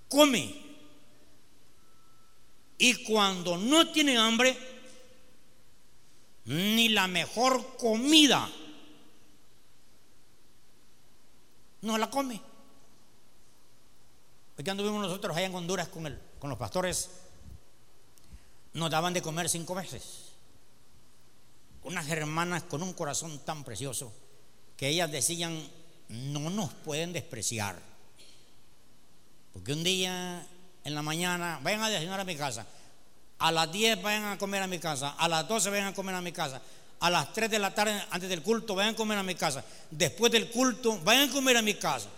[0.08, 0.63] come.
[2.84, 4.58] Y cuando no tiene hambre,
[6.44, 8.52] ni la mejor comida
[11.80, 12.42] no la come.
[14.54, 17.10] Porque anduvimos nosotros allá en Honduras con, el, con los pastores,
[18.74, 20.34] nos daban de comer cinco veces
[21.84, 24.12] unas hermanas con un corazón tan precioso
[24.76, 25.66] que ellas decían,
[26.10, 27.82] no nos pueden despreciar.
[29.54, 30.46] Porque un día
[30.84, 32.66] en la mañana, vayan a desayunar a mi casa,
[33.40, 36.16] a las 10 vayan a comer a mi casa, a las 12 vayan a comer
[36.16, 36.62] a mi casa,
[37.00, 39.64] a las 3 de la tarde antes del culto vayan a comer a mi casa,
[39.92, 42.10] después del culto vayan a comer a mi casa.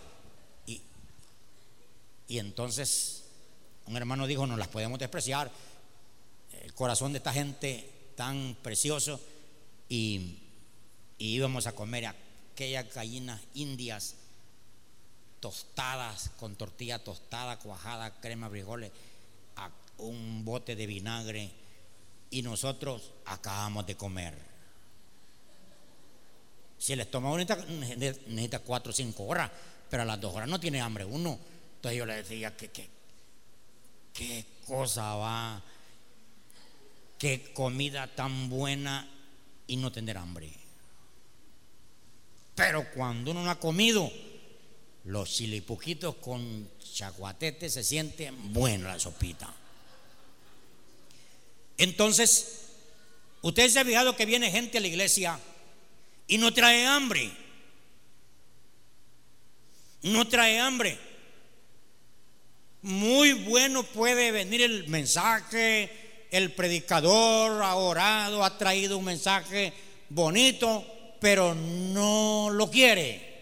[0.68, 0.82] Y,
[2.28, 3.24] y entonces
[3.88, 5.51] un hermano dijo, no las podemos despreciar,
[6.63, 9.20] el corazón de esta gente tan precioso
[9.89, 10.39] y,
[11.18, 14.16] íbamos a comer aquellas gallinas indias
[15.45, 18.91] tostadas con tortilla tostada, cuajada, crema, frijoles,
[19.99, 21.51] un bote de vinagre
[22.31, 24.33] y nosotros acabamos de comer.
[26.79, 27.63] Si el estómago necesita,
[28.25, 29.51] necesita cuatro o cinco horas,
[29.87, 31.37] pero a las dos horas no tiene hambre uno.
[31.75, 32.89] Entonces yo le decía que,
[34.13, 35.61] qué cosa va,
[37.19, 39.07] qué comida tan buena
[39.67, 40.51] y no tener hambre.
[42.55, 44.11] Pero cuando uno no ha comido,
[45.06, 49.53] los chilipuquitos con chaguatete se siente buena la sopita.
[51.78, 52.62] Entonces,
[53.41, 55.39] usted se ha fijado que viene gente a la iglesia
[56.28, 57.32] y no trae hambre.
[60.01, 60.97] No trae hambre.
[62.82, 69.74] Muy bueno puede venir el mensaje, el predicador ha orado, ha traído un mensaje
[70.10, 70.86] bonito,
[71.20, 73.34] pero no lo quiere.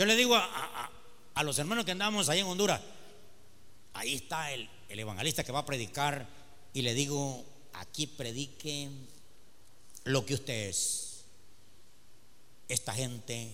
[0.00, 2.80] Yo le digo a, los hermanos que andamos ahí en Honduras,
[3.92, 6.26] ahí está el, el evangelista que va a predicar
[6.72, 7.44] y le digo,
[7.74, 8.88] aquí predique
[10.04, 11.26] lo que usted es.
[12.66, 13.52] Esta gente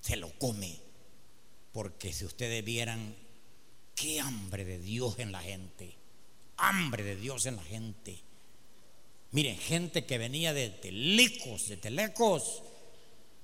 [0.00, 0.78] se lo come,
[1.72, 3.16] porque si ustedes vieran
[3.96, 5.96] qué hambre de Dios en la gente,
[6.58, 8.20] hambre de Dios en la gente.
[9.32, 12.62] Miren, gente que venía de lejos, de telecos,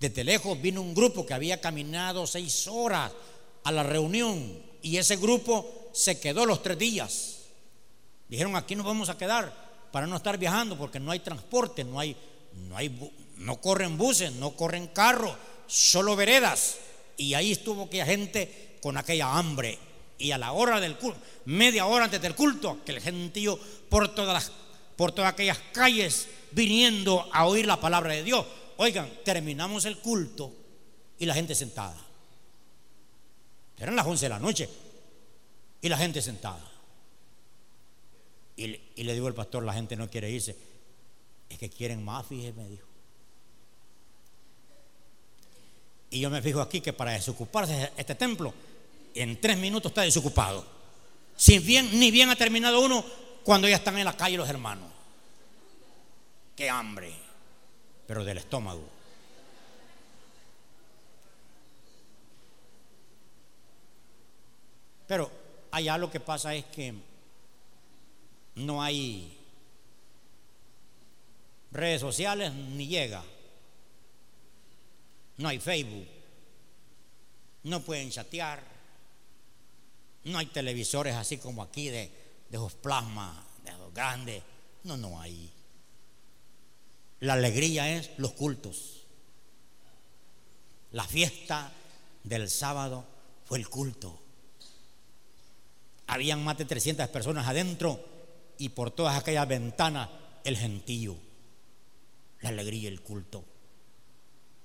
[0.01, 3.13] desde lejos vino un grupo que había caminado seis horas
[3.65, 7.39] a la reunión y ese grupo se quedó los tres días.
[8.29, 9.53] Dijeron, aquí nos vamos a quedar
[9.91, 12.17] para no estar viajando porque no hay transporte, no hay,
[12.69, 15.35] no hay, no corren buses, no corren carros,
[15.67, 16.77] solo veredas.
[17.17, 19.79] Y ahí estuvo aquella gente con aquella hambre.
[20.19, 24.15] Y a la hora del culto, media hora antes del culto, que el gentío por
[24.15, 24.53] todas las,
[24.97, 28.45] por todas aquellas calles viniendo a oír la palabra de Dios.
[28.81, 30.53] Oigan, terminamos el culto
[31.19, 31.97] y la gente sentada.
[33.77, 34.69] Eran las 11 de la noche
[35.81, 36.65] y la gente sentada.
[38.57, 40.57] Y, le digo al pastor, la gente no quiere irse.
[41.49, 42.87] Es que quieren más, fíjese, me dijo.
[46.11, 48.55] Y yo me fijo aquí que para desocuparse este templo,
[49.13, 50.65] en tres minutos está desocupado.
[51.37, 53.05] Si bien, ni bien ha terminado uno,
[53.43, 54.89] cuando ya están en la calle los hermanos.
[56.55, 57.28] Qué hambre
[58.09, 58.89] pero del estómago.
[65.07, 65.31] Pero
[65.71, 66.95] allá lo que pasa es que
[68.55, 69.39] no hay
[71.71, 73.23] redes sociales ni llega.
[75.37, 76.09] No hay Facebook.
[77.65, 78.63] No pueden chatear.
[80.25, 82.11] No hay televisores así como aquí de,
[82.49, 84.43] de esos plasmas, de esos grandes.
[84.85, 85.58] No, no hay.
[87.21, 89.07] La alegría es los cultos.
[90.93, 91.73] La fiesta
[92.25, 93.05] del sábado
[93.45, 94.19] fue el culto.
[96.07, 98.03] Habían más de 300 personas adentro
[98.57, 100.09] y por todas aquellas ventanas
[100.45, 101.17] el gentío,
[102.41, 103.45] la alegría, y el culto.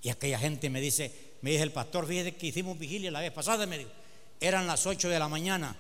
[0.02, 3.32] Y aquella gente me dice, me dice el pastor, fíjese que hicimos vigilia la vez
[3.32, 3.92] pasada, me dijo,
[4.40, 5.76] eran las 8 de la mañana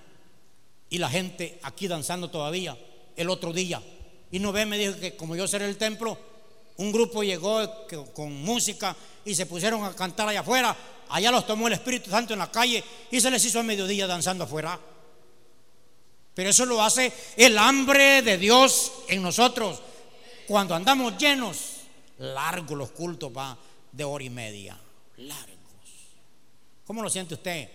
[0.89, 2.77] y la gente aquí danzando todavía
[3.15, 3.81] el otro día.
[4.31, 6.17] Y no ve, me dijo que como yo seré el templo,
[6.77, 7.61] un grupo llegó
[8.13, 8.95] con música
[9.25, 10.75] y se pusieron a cantar allá afuera.
[11.09, 14.07] Allá los tomó el Espíritu Santo en la calle y se les hizo a mediodía
[14.07, 14.79] danzando afuera.
[16.33, 19.81] Pero eso lo hace el hambre de Dios en nosotros.
[20.47, 21.57] Cuando andamos llenos,
[22.17, 23.55] largos los cultos va
[23.91, 24.77] de hora y media.
[25.17, 25.53] Largos.
[26.85, 27.69] ¿Cómo lo siente usted?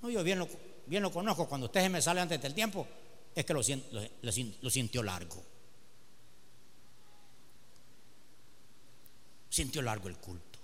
[0.00, 1.46] No, yo bien lo, conozco.
[1.46, 2.86] Cuando usted se me sale antes del tiempo,
[3.34, 5.53] es que lo, lo sintió largo.
[9.54, 10.58] Sintió largo el culto.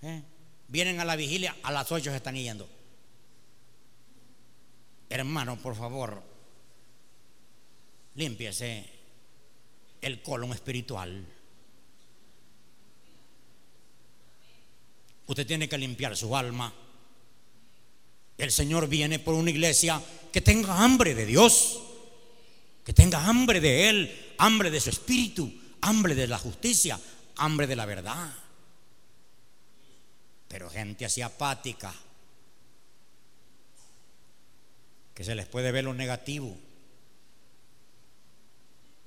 [0.00, 0.22] ¿Eh?
[0.66, 2.66] Vienen a la vigilia, a las ocho se están yendo.
[5.10, 6.22] Hermano, por favor,
[8.14, 8.88] límpiese
[10.00, 11.26] el colon espiritual.
[15.26, 16.72] Usted tiene que limpiar su alma.
[18.38, 20.02] El Señor viene por una iglesia
[20.32, 21.78] que tenga hambre de Dios,
[22.82, 26.98] que tenga hambre de Él, hambre de su espíritu, hambre de la justicia,
[27.36, 28.32] hambre de la verdad.
[30.48, 31.94] Pero gente así apática,
[35.14, 36.56] que se les puede ver lo negativo.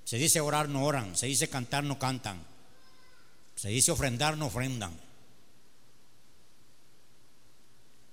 [0.06, 1.16] Se dice orar, no oran.
[1.18, 2.46] Se dice cantar, no cantan.
[3.56, 4.98] Se dice ofrendar, no ofrendan.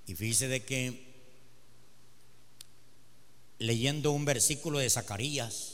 [0.06, 1.10] Y fíjese de que
[3.58, 5.69] leyendo un versículo de Zacarías,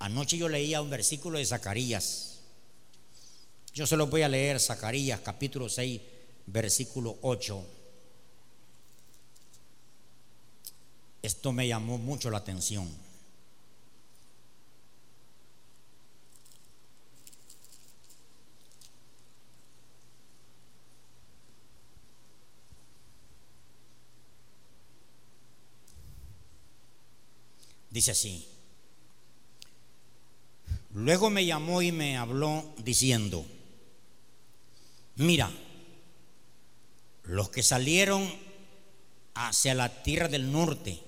[0.00, 2.38] Anoche yo leía un versículo de Zacarías.
[3.74, 6.00] Yo se lo voy a leer, Zacarías capítulo 6,
[6.46, 7.62] versículo 8.
[11.22, 12.88] Esto me llamó mucho la atención.
[27.90, 28.59] Dice así.
[30.92, 33.46] Luego me llamó y me habló diciendo,
[35.16, 35.50] mira,
[37.24, 38.28] los que salieron
[39.34, 41.00] hacia la tierra del norte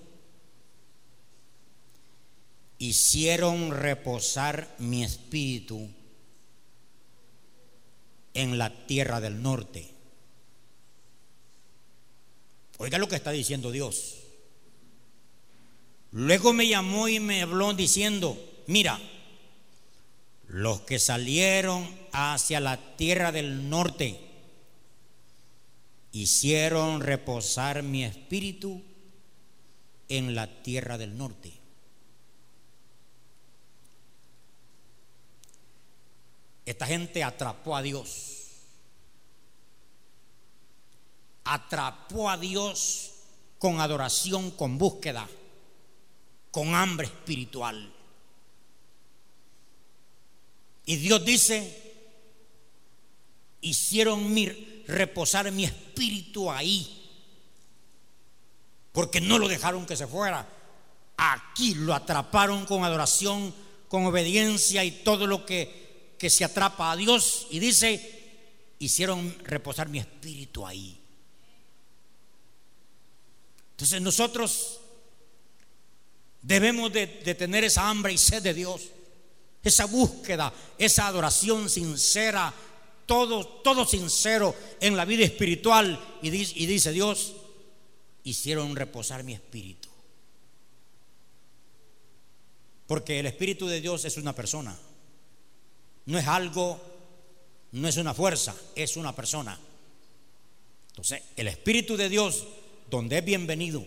[2.79, 5.89] hicieron reposar mi espíritu
[8.35, 9.89] en la tierra del norte.
[12.79, 14.19] Oiga lo que está diciendo Dios.
[16.13, 19.01] Luego me llamó y me habló diciendo, mira,
[20.53, 24.21] los que salieron hacia la tierra del norte
[26.13, 28.83] hicieron reposar mi espíritu
[30.11, 31.55] en la tierra del norte.
[36.67, 38.41] Esta gente atrapó a Dios.
[41.45, 43.13] Atrapó a Dios
[43.59, 45.27] con adoración, con búsqueda,
[46.51, 48.02] con hambre espiritual.
[50.85, 51.83] Y Dios dice,
[53.61, 54.35] hicieron
[54.87, 56.99] reposar mi espíritu ahí,
[58.93, 60.47] porque no lo dejaron que se fuera.
[61.17, 63.55] Aquí lo atraparon con adoración,
[63.89, 67.47] con obediencia y todo lo que, que se atrapa a Dios.
[67.51, 68.23] Y dice,
[68.81, 70.99] hicieron reposar mi espíritu ahí.
[73.71, 74.81] Entonces nosotros
[76.43, 78.91] debemos de, de tener esa hambre y sed de Dios
[79.63, 82.53] esa búsqueda, esa adoración sincera,
[83.07, 85.99] todo, todo sincero en la vida espiritual.
[86.23, 87.35] Y dice, y dice Dios,
[88.25, 89.89] hicieron reposar mi espíritu.
[92.87, 94.77] Porque el Espíritu de Dios es una persona.
[96.05, 96.79] No es algo,
[97.73, 99.59] no es una fuerza, es una persona.
[100.89, 102.45] Entonces, el Espíritu de Dios,
[102.91, 103.87] donde es bienvenido,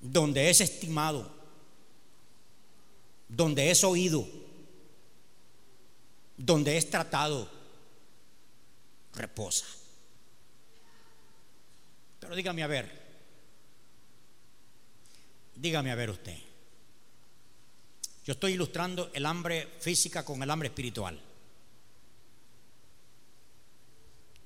[0.00, 1.37] donde es estimado,
[3.28, 4.26] donde es oído,
[6.36, 7.48] donde es tratado,
[9.14, 9.66] reposa.
[12.20, 12.90] Pero dígame a ver,
[15.54, 16.36] dígame a ver usted.
[18.24, 21.18] Yo estoy ilustrando el hambre física con el hambre espiritual.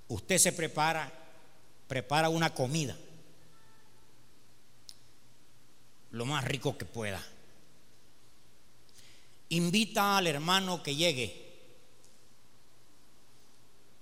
[0.09, 1.11] Usted se prepara,
[1.89, 2.97] prepara una comida,
[6.11, 7.23] lo más rico que pueda
[9.53, 11.43] invita al hermano que llegue.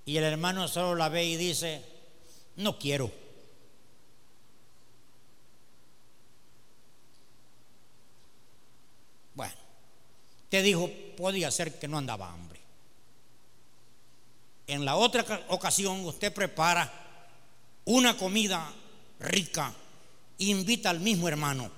[0.04, 1.84] Y el hermano solo la ve y dice,
[2.56, 3.10] no quiero.
[9.34, 9.54] Bueno,
[10.48, 12.60] te dijo, podía ser que no andaba hambre.
[14.68, 16.92] En la otra ocasión usted prepara
[17.86, 18.72] una comida
[19.18, 19.74] rica,
[20.38, 21.72] invita al mismo hermano.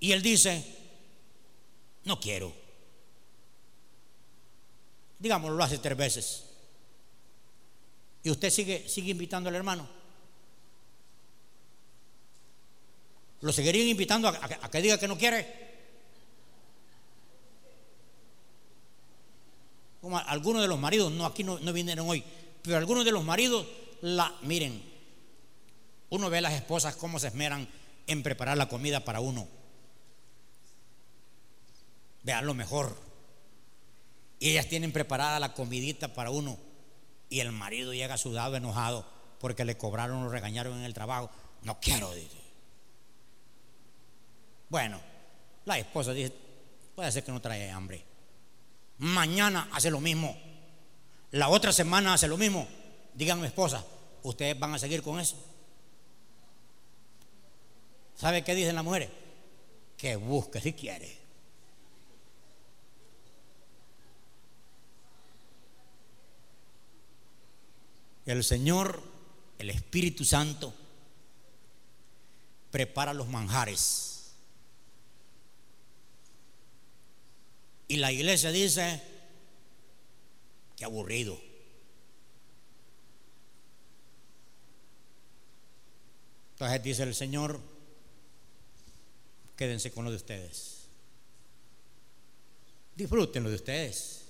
[0.00, 0.85] Y él dice,
[2.06, 2.52] no quiero.
[5.18, 6.44] Digámoslo, lo hace tres veces.
[8.22, 9.86] Y usted sigue, sigue invitando al hermano.
[13.40, 15.66] ¿Lo seguirían invitando a, que diga que no quiere?
[20.26, 22.22] Algunos de los maridos, no aquí no, no vinieron hoy,
[22.62, 23.66] pero algunos de los maridos,
[24.02, 24.80] la, miren,
[26.10, 27.68] uno ve a las esposas cómo se esmeran
[28.06, 29.48] en preparar la comida para uno.
[32.26, 32.92] Vean lo mejor.
[34.40, 36.58] Y ellas tienen preparada la comidita para uno.
[37.30, 39.06] Y el marido llega sudado, enojado,
[39.38, 41.30] porque le cobraron o regañaron en el trabajo.
[41.62, 42.36] No quiero, dice.
[44.68, 45.00] Bueno,
[45.66, 46.34] la esposa dice,
[46.96, 48.04] puede ser que no trae hambre.
[48.98, 50.36] Mañana hace lo mismo.
[51.30, 52.66] La otra semana hace lo mismo.
[53.14, 53.84] Díganme, esposa,
[54.24, 55.36] ¿ustedes van a seguir con eso?
[58.16, 59.10] ¿Sabe qué dicen las mujeres?
[59.96, 61.25] Que busque si quiere.
[68.26, 69.00] El Señor,
[69.58, 70.74] el Espíritu Santo,
[72.70, 74.34] prepara los manjares.
[77.88, 79.00] Y la iglesia dice,
[80.76, 81.40] que aburrido.
[86.52, 87.60] Entonces dice el Señor,
[89.56, 90.88] quédense con lo de ustedes.
[92.96, 94.24] Disfruten lo de ustedes.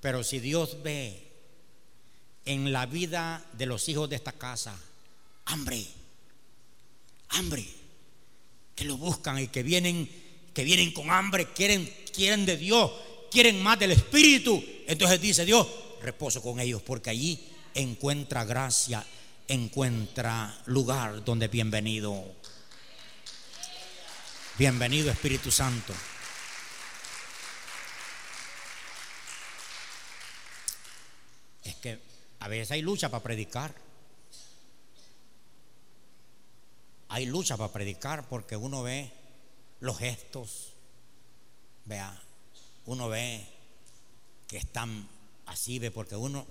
[0.00, 1.31] Pero si Dios ve
[2.44, 4.76] en la vida de los hijos de esta casa
[5.46, 5.86] hambre,
[7.30, 7.66] hambre,
[8.74, 10.08] que lo buscan y que vienen,
[10.54, 12.90] que vienen con hambre, quieren, quieren de Dios,
[13.30, 14.62] quieren más del Espíritu.
[14.86, 15.66] Entonces dice Dios,
[16.02, 19.04] reposo con ellos, porque allí encuentra gracia,
[19.48, 22.24] encuentra lugar donde bienvenido.
[24.58, 25.94] Bienvenido Espíritu Santo.
[31.64, 31.98] Es que
[32.42, 33.72] a veces hay lucha para predicar.
[37.08, 39.12] Hay lucha para predicar porque uno ve
[39.78, 40.72] los gestos.
[41.84, 42.20] Vea,
[42.86, 43.46] uno ve
[44.48, 45.08] que están
[45.46, 46.44] así, ve, porque uno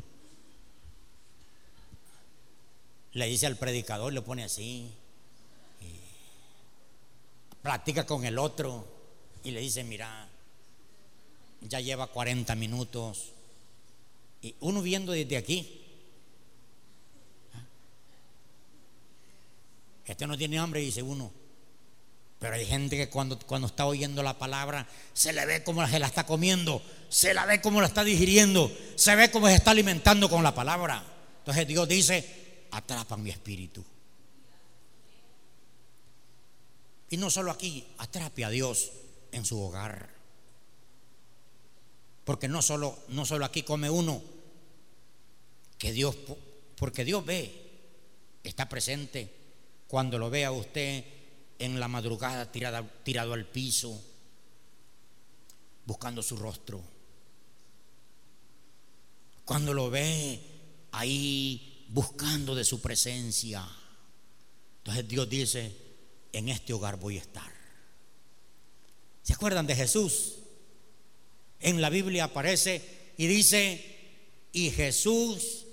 [3.12, 4.90] le dice al predicador, le pone así,
[7.62, 8.88] platica con el otro
[9.44, 10.30] y le dice, mira,
[11.60, 13.34] ya lleva 40 minutos.
[14.42, 15.80] Y uno viendo desde aquí,
[20.06, 21.32] este no tiene hambre, dice uno.
[22.40, 26.00] Pero hay gente que cuando, cuando está oyendo la palabra se le ve como se
[26.00, 29.72] la está comiendo, se la ve como la está digiriendo, se ve como se está
[29.72, 31.04] alimentando con la palabra.
[31.40, 33.86] Entonces Dios dice, atrapan mi espíritu.
[37.12, 38.92] Y no solo aquí, atrape a Dios
[39.32, 40.10] en su hogar.
[42.24, 44.22] Porque no solo, no solo aquí come uno,
[45.78, 46.16] que Dios,
[46.76, 47.70] porque Dios ve,
[48.44, 49.41] está presente
[49.92, 51.04] cuando lo vea usted
[51.60, 54.02] en la madrugada tirado, tirado al piso,
[55.86, 56.82] buscando su rostro.
[59.44, 60.40] Cuando lo ve
[60.94, 63.68] ahí buscando de su presencia.
[64.78, 65.76] Entonces Dios dice,
[66.32, 67.52] en este hogar voy a estar.
[69.24, 70.36] ¿Se acuerdan de Jesús?
[71.60, 74.14] En la Biblia aparece y dice,
[74.54, 75.66] y Jesús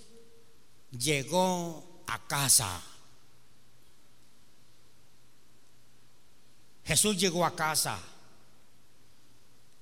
[0.90, 2.82] llegó a casa.
[6.88, 7.98] Jesús llegó a casa.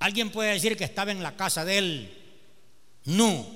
[0.01, 2.25] ¿Alguien puede decir que estaba en la casa de él?
[3.05, 3.47] No,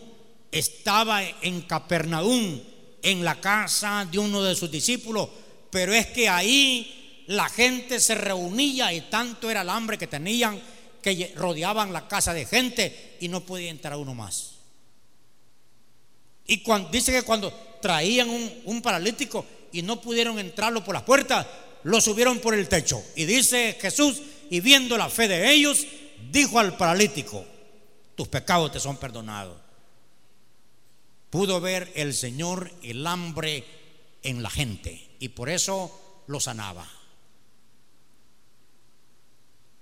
[0.52, 2.60] estaba en Capernaum,
[3.02, 5.28] en la casa de uno de sus discípulos,
[5.68, 10.60] pero es que ahí la gente se reunía y tanto era el hambre que tenían
[11.02, 14.52] que rodeaban la casa de gente y no podía entrar uno más.
[16.46, 18.30] Y cuando, dice que cuando traían
[18.64, 21.46] un, paralítico y no pudieron entrarlo por las puertas,
[21.84, 23.02] lo subieron por el techo.
[23.16, 25.86] Y dice Jesús, y viendo la fe de ellos,
[26.30, 27.44] dijo al paralítico,
[28.14, 29.58] tus pecados te son perdonados.
[31.30, 33.64] Pudo ver el Señor el hambre
[34.22, 36.88] en la gente y por eso lo sanaba.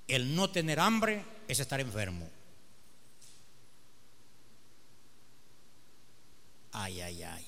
[0.07, 2.28] El no tener hambre es estar enfermo.
[6.72, 7.46] Ay, ay, ay.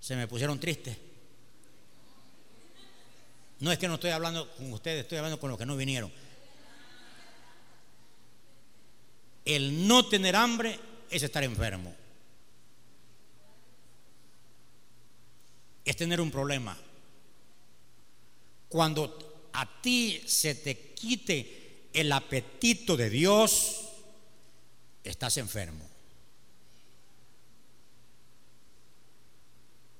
[0.00, 0.96] Se me pusieron tristes.
[3.62, 6.12] No es que no estoy hablando con ustedes, estoy hablando con los que no vinieron.
[9.44, 10.76] El no tener hambre
[11.08, 11.94] es estar enfermo.
[15.84, 16.76] Es tener un problema.
[18.68, 23.82] Cuando a ti se te quite el apetito de Dios,
[25.04, 25.88] estás enfermo.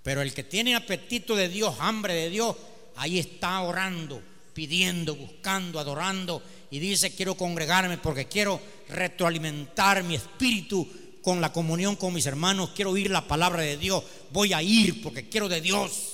[0.03, 2.57] Pero el que tiene apetito de Dios, hambre de Dios,
[2.97, 4.23] ahí está orando,
[4.55, 10.89] pidiendo, buscando, adorando y dice, quiero congregarme porque quiero retroalimentar mi espíritu
[11.23, 15.03] con la comunión con mis hermanos, quiero oír la palabra de Dios, voy a ir
[15.03, 16.13] porque quiero de Dios.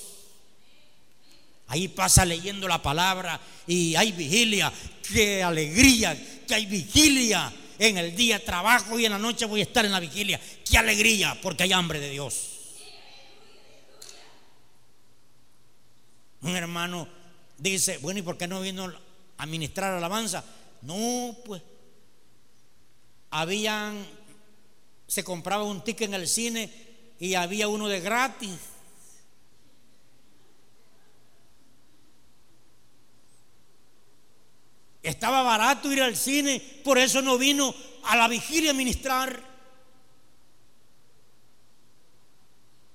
[1.68, 4.72] Ahí pasa leyendo la palabra y hay vigilia,
[5.02, 7.52] qué alegría, que hay vigilia.
[7.78, 10.40] En el día trabajo y en la noche voy a estar en la vigilia.
[10.68, 12.57] Qué alegría, porque hay hambre de Dios.
[16.42, 17.08] Un hermano
[17.56, 18.92] dice, bueno, ¿y por qué no vino
[19.36, 20.44] a ministrar alabanza?
[20.82, 21.62] No, pues,
[23.30, 24.06] habían,
[25.06, 26.72] se compraba un ticket en el cine
[27.18, 28.56] y había uno de gratis.
[35.02, 37.74] Estaba barato ir al cine, por eso no vino
[38.04, 39.42] a la vigilia a ministrar.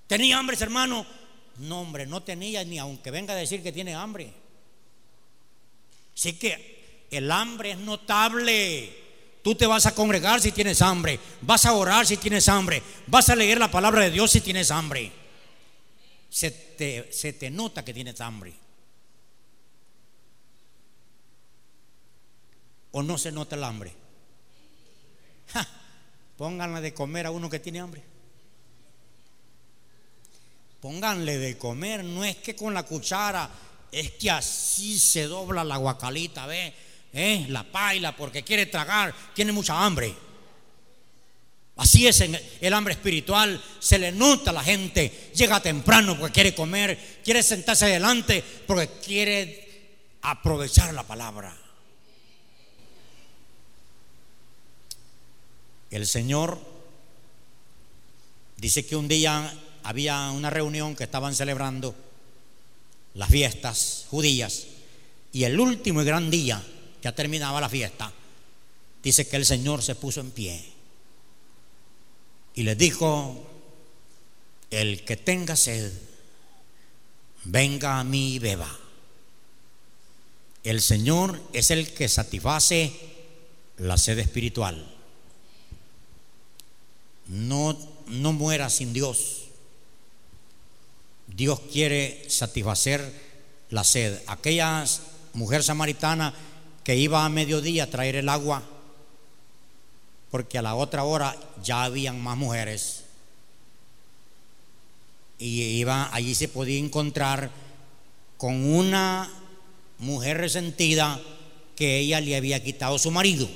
[0.08, 1.06] Tenía hambre, hermano,
[1.58, 4.34] no, hombre, no tenía ni aunque venga a decir que tiene hambre.
[6.16, 9.02] Así que el hambre es notable.
[9.44, 11.20] Tú te vas a congregar si tienes hambre.
[11.42, 12.82] Vas a orar si tienes hambre.
[13.08, 15.12] Vas a leer la palabra de Dios si tienes hambre.
[16.30, 18.54] Se te, se te nota que tienes hambre.
[22.92, 23.94] ¿O no se nota el hambre?
[26.38, 28.13] pónganle de comer a uno que tiene hambre.
[30.84, 33.50] Pónganle de comer, no es que con la cuchara,
[33.90, 36.74] es que así se dobla la guacalita, ¿ve?
[37.14, 37.46] ¿Eh?
[37.48, 40.14] La paila, porque quiere tragar, tiene mucha hambre.
[41.78, 46.54] Así es el hambre espiritual, se le nota a la gente, llega temprano porque quiere
[46.54, 51.58] comer, quiere sentarse adelante porque quiere aprovechar la palabra.
[55.90, 56.74] El Señor
[58.64, 59.54] Dice que un día
[59.84, 61.96] había una reunión que estaban celebrando
[63.14, 64.68] las fiestas judías
[65.32, 66.64] y el último y gran día
[67.02, 68.12] que terminaba la fiesta,
[69.02, 70.64] dice que el Señor se puso en pie
[72.56, 73.44] y les dijo,
[74.70, 75.92] el que tenga sed,
[77.46, 78.80] venga a mí y beba.
[80.64, 82.94] El Señor es el que satisface
[83.78, 84.88] la sed espiritual.
[87.28, 87.78] No,
[88.08, 89.43] no muera sin Dios.
[91.36, 93.12] Dios quiere satisfacer
[93.70, 94.22] la sed.
[94.28, 94.86] Aquella
[95.34, 96.34] mujer samaritana
[96.84, 98.62] que iba a mediodía a traer el agua,
[100.30, 103.06] porque a la otra hora ya habían más mujeres.
[105.40, 107.50] Y iba, allí se podía encontrar
[108.38, 109.30] con una
[109.98, 111.20] mujer resentida
[111.76, 113.50] que ella le había quitado su marido.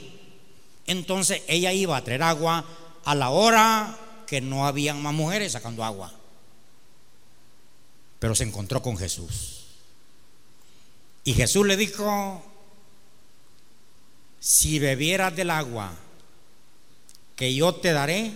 [0.88, 2.66] Entonces ella iba a traer agua
[3.06, 6.17] a la hora que no habían más mujeres sacando agua.
[8.20, 9.66] Pero se encontró con Jesús.
[11.24, 12.44] Y Jesús le dijo,
[14.40, 15.94] si bebieras del agua
[17.36, 18.32] que yo te daré,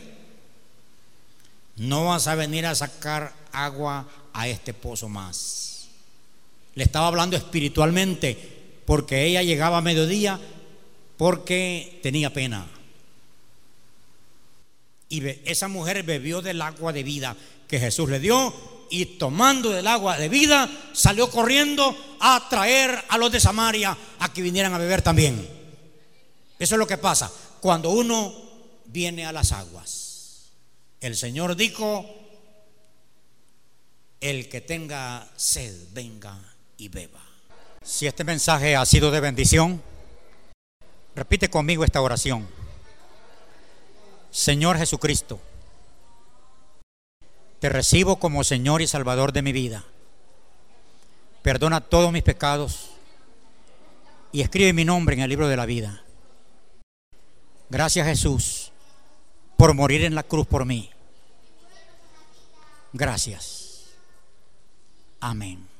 [1.77, 5.87] no vas a venir a sacar agua a este pozo más.
[6.75, 8.37] Le estaba hablando espiritualmente
[8.85, 10.39] porque ella llegaba a mediodía
[11.17, 12.67] porque tenía pena.
[15.09, 17.35] Y esa mujer bebió del agua de vida
[17.67, 18.53] que Jesús le dio
[18.91, 24.31] y tomando del agua de vida salió corriendo a traer a los de Samaria a
[24.31, 25.49] que vinieran a beber también.
[26.59, 28.33] Eso es lo que pasa cuando uno
[28.85, 30.51] viene a las aguas.
[30.99, 32.05] El Señor dijo,
[34.19, 36.37] el que tenga sed, venga
[36.77, 37.25] y beba.
[37.83, 39.81] Si este mensaje ha sido de bendición,
[41.15, 42.47] Repite conmigo esta oración.
[44.31, 45.41] Señor Jesucristo,
[47.61, 49.83] te recibo como Señor y Salvador de mi vida.
[51.43, 52.89] Perdona todos mis pecados
[54.31, 56.03] y escribe mi nombre en el libro de la vida.
[57.69, 58.71] Gracias Jesús
[59.57, 60.89] por morir en la cruz por mí.
[62.93, 63.91] Gracias.
[65.19, 65.70] Amén.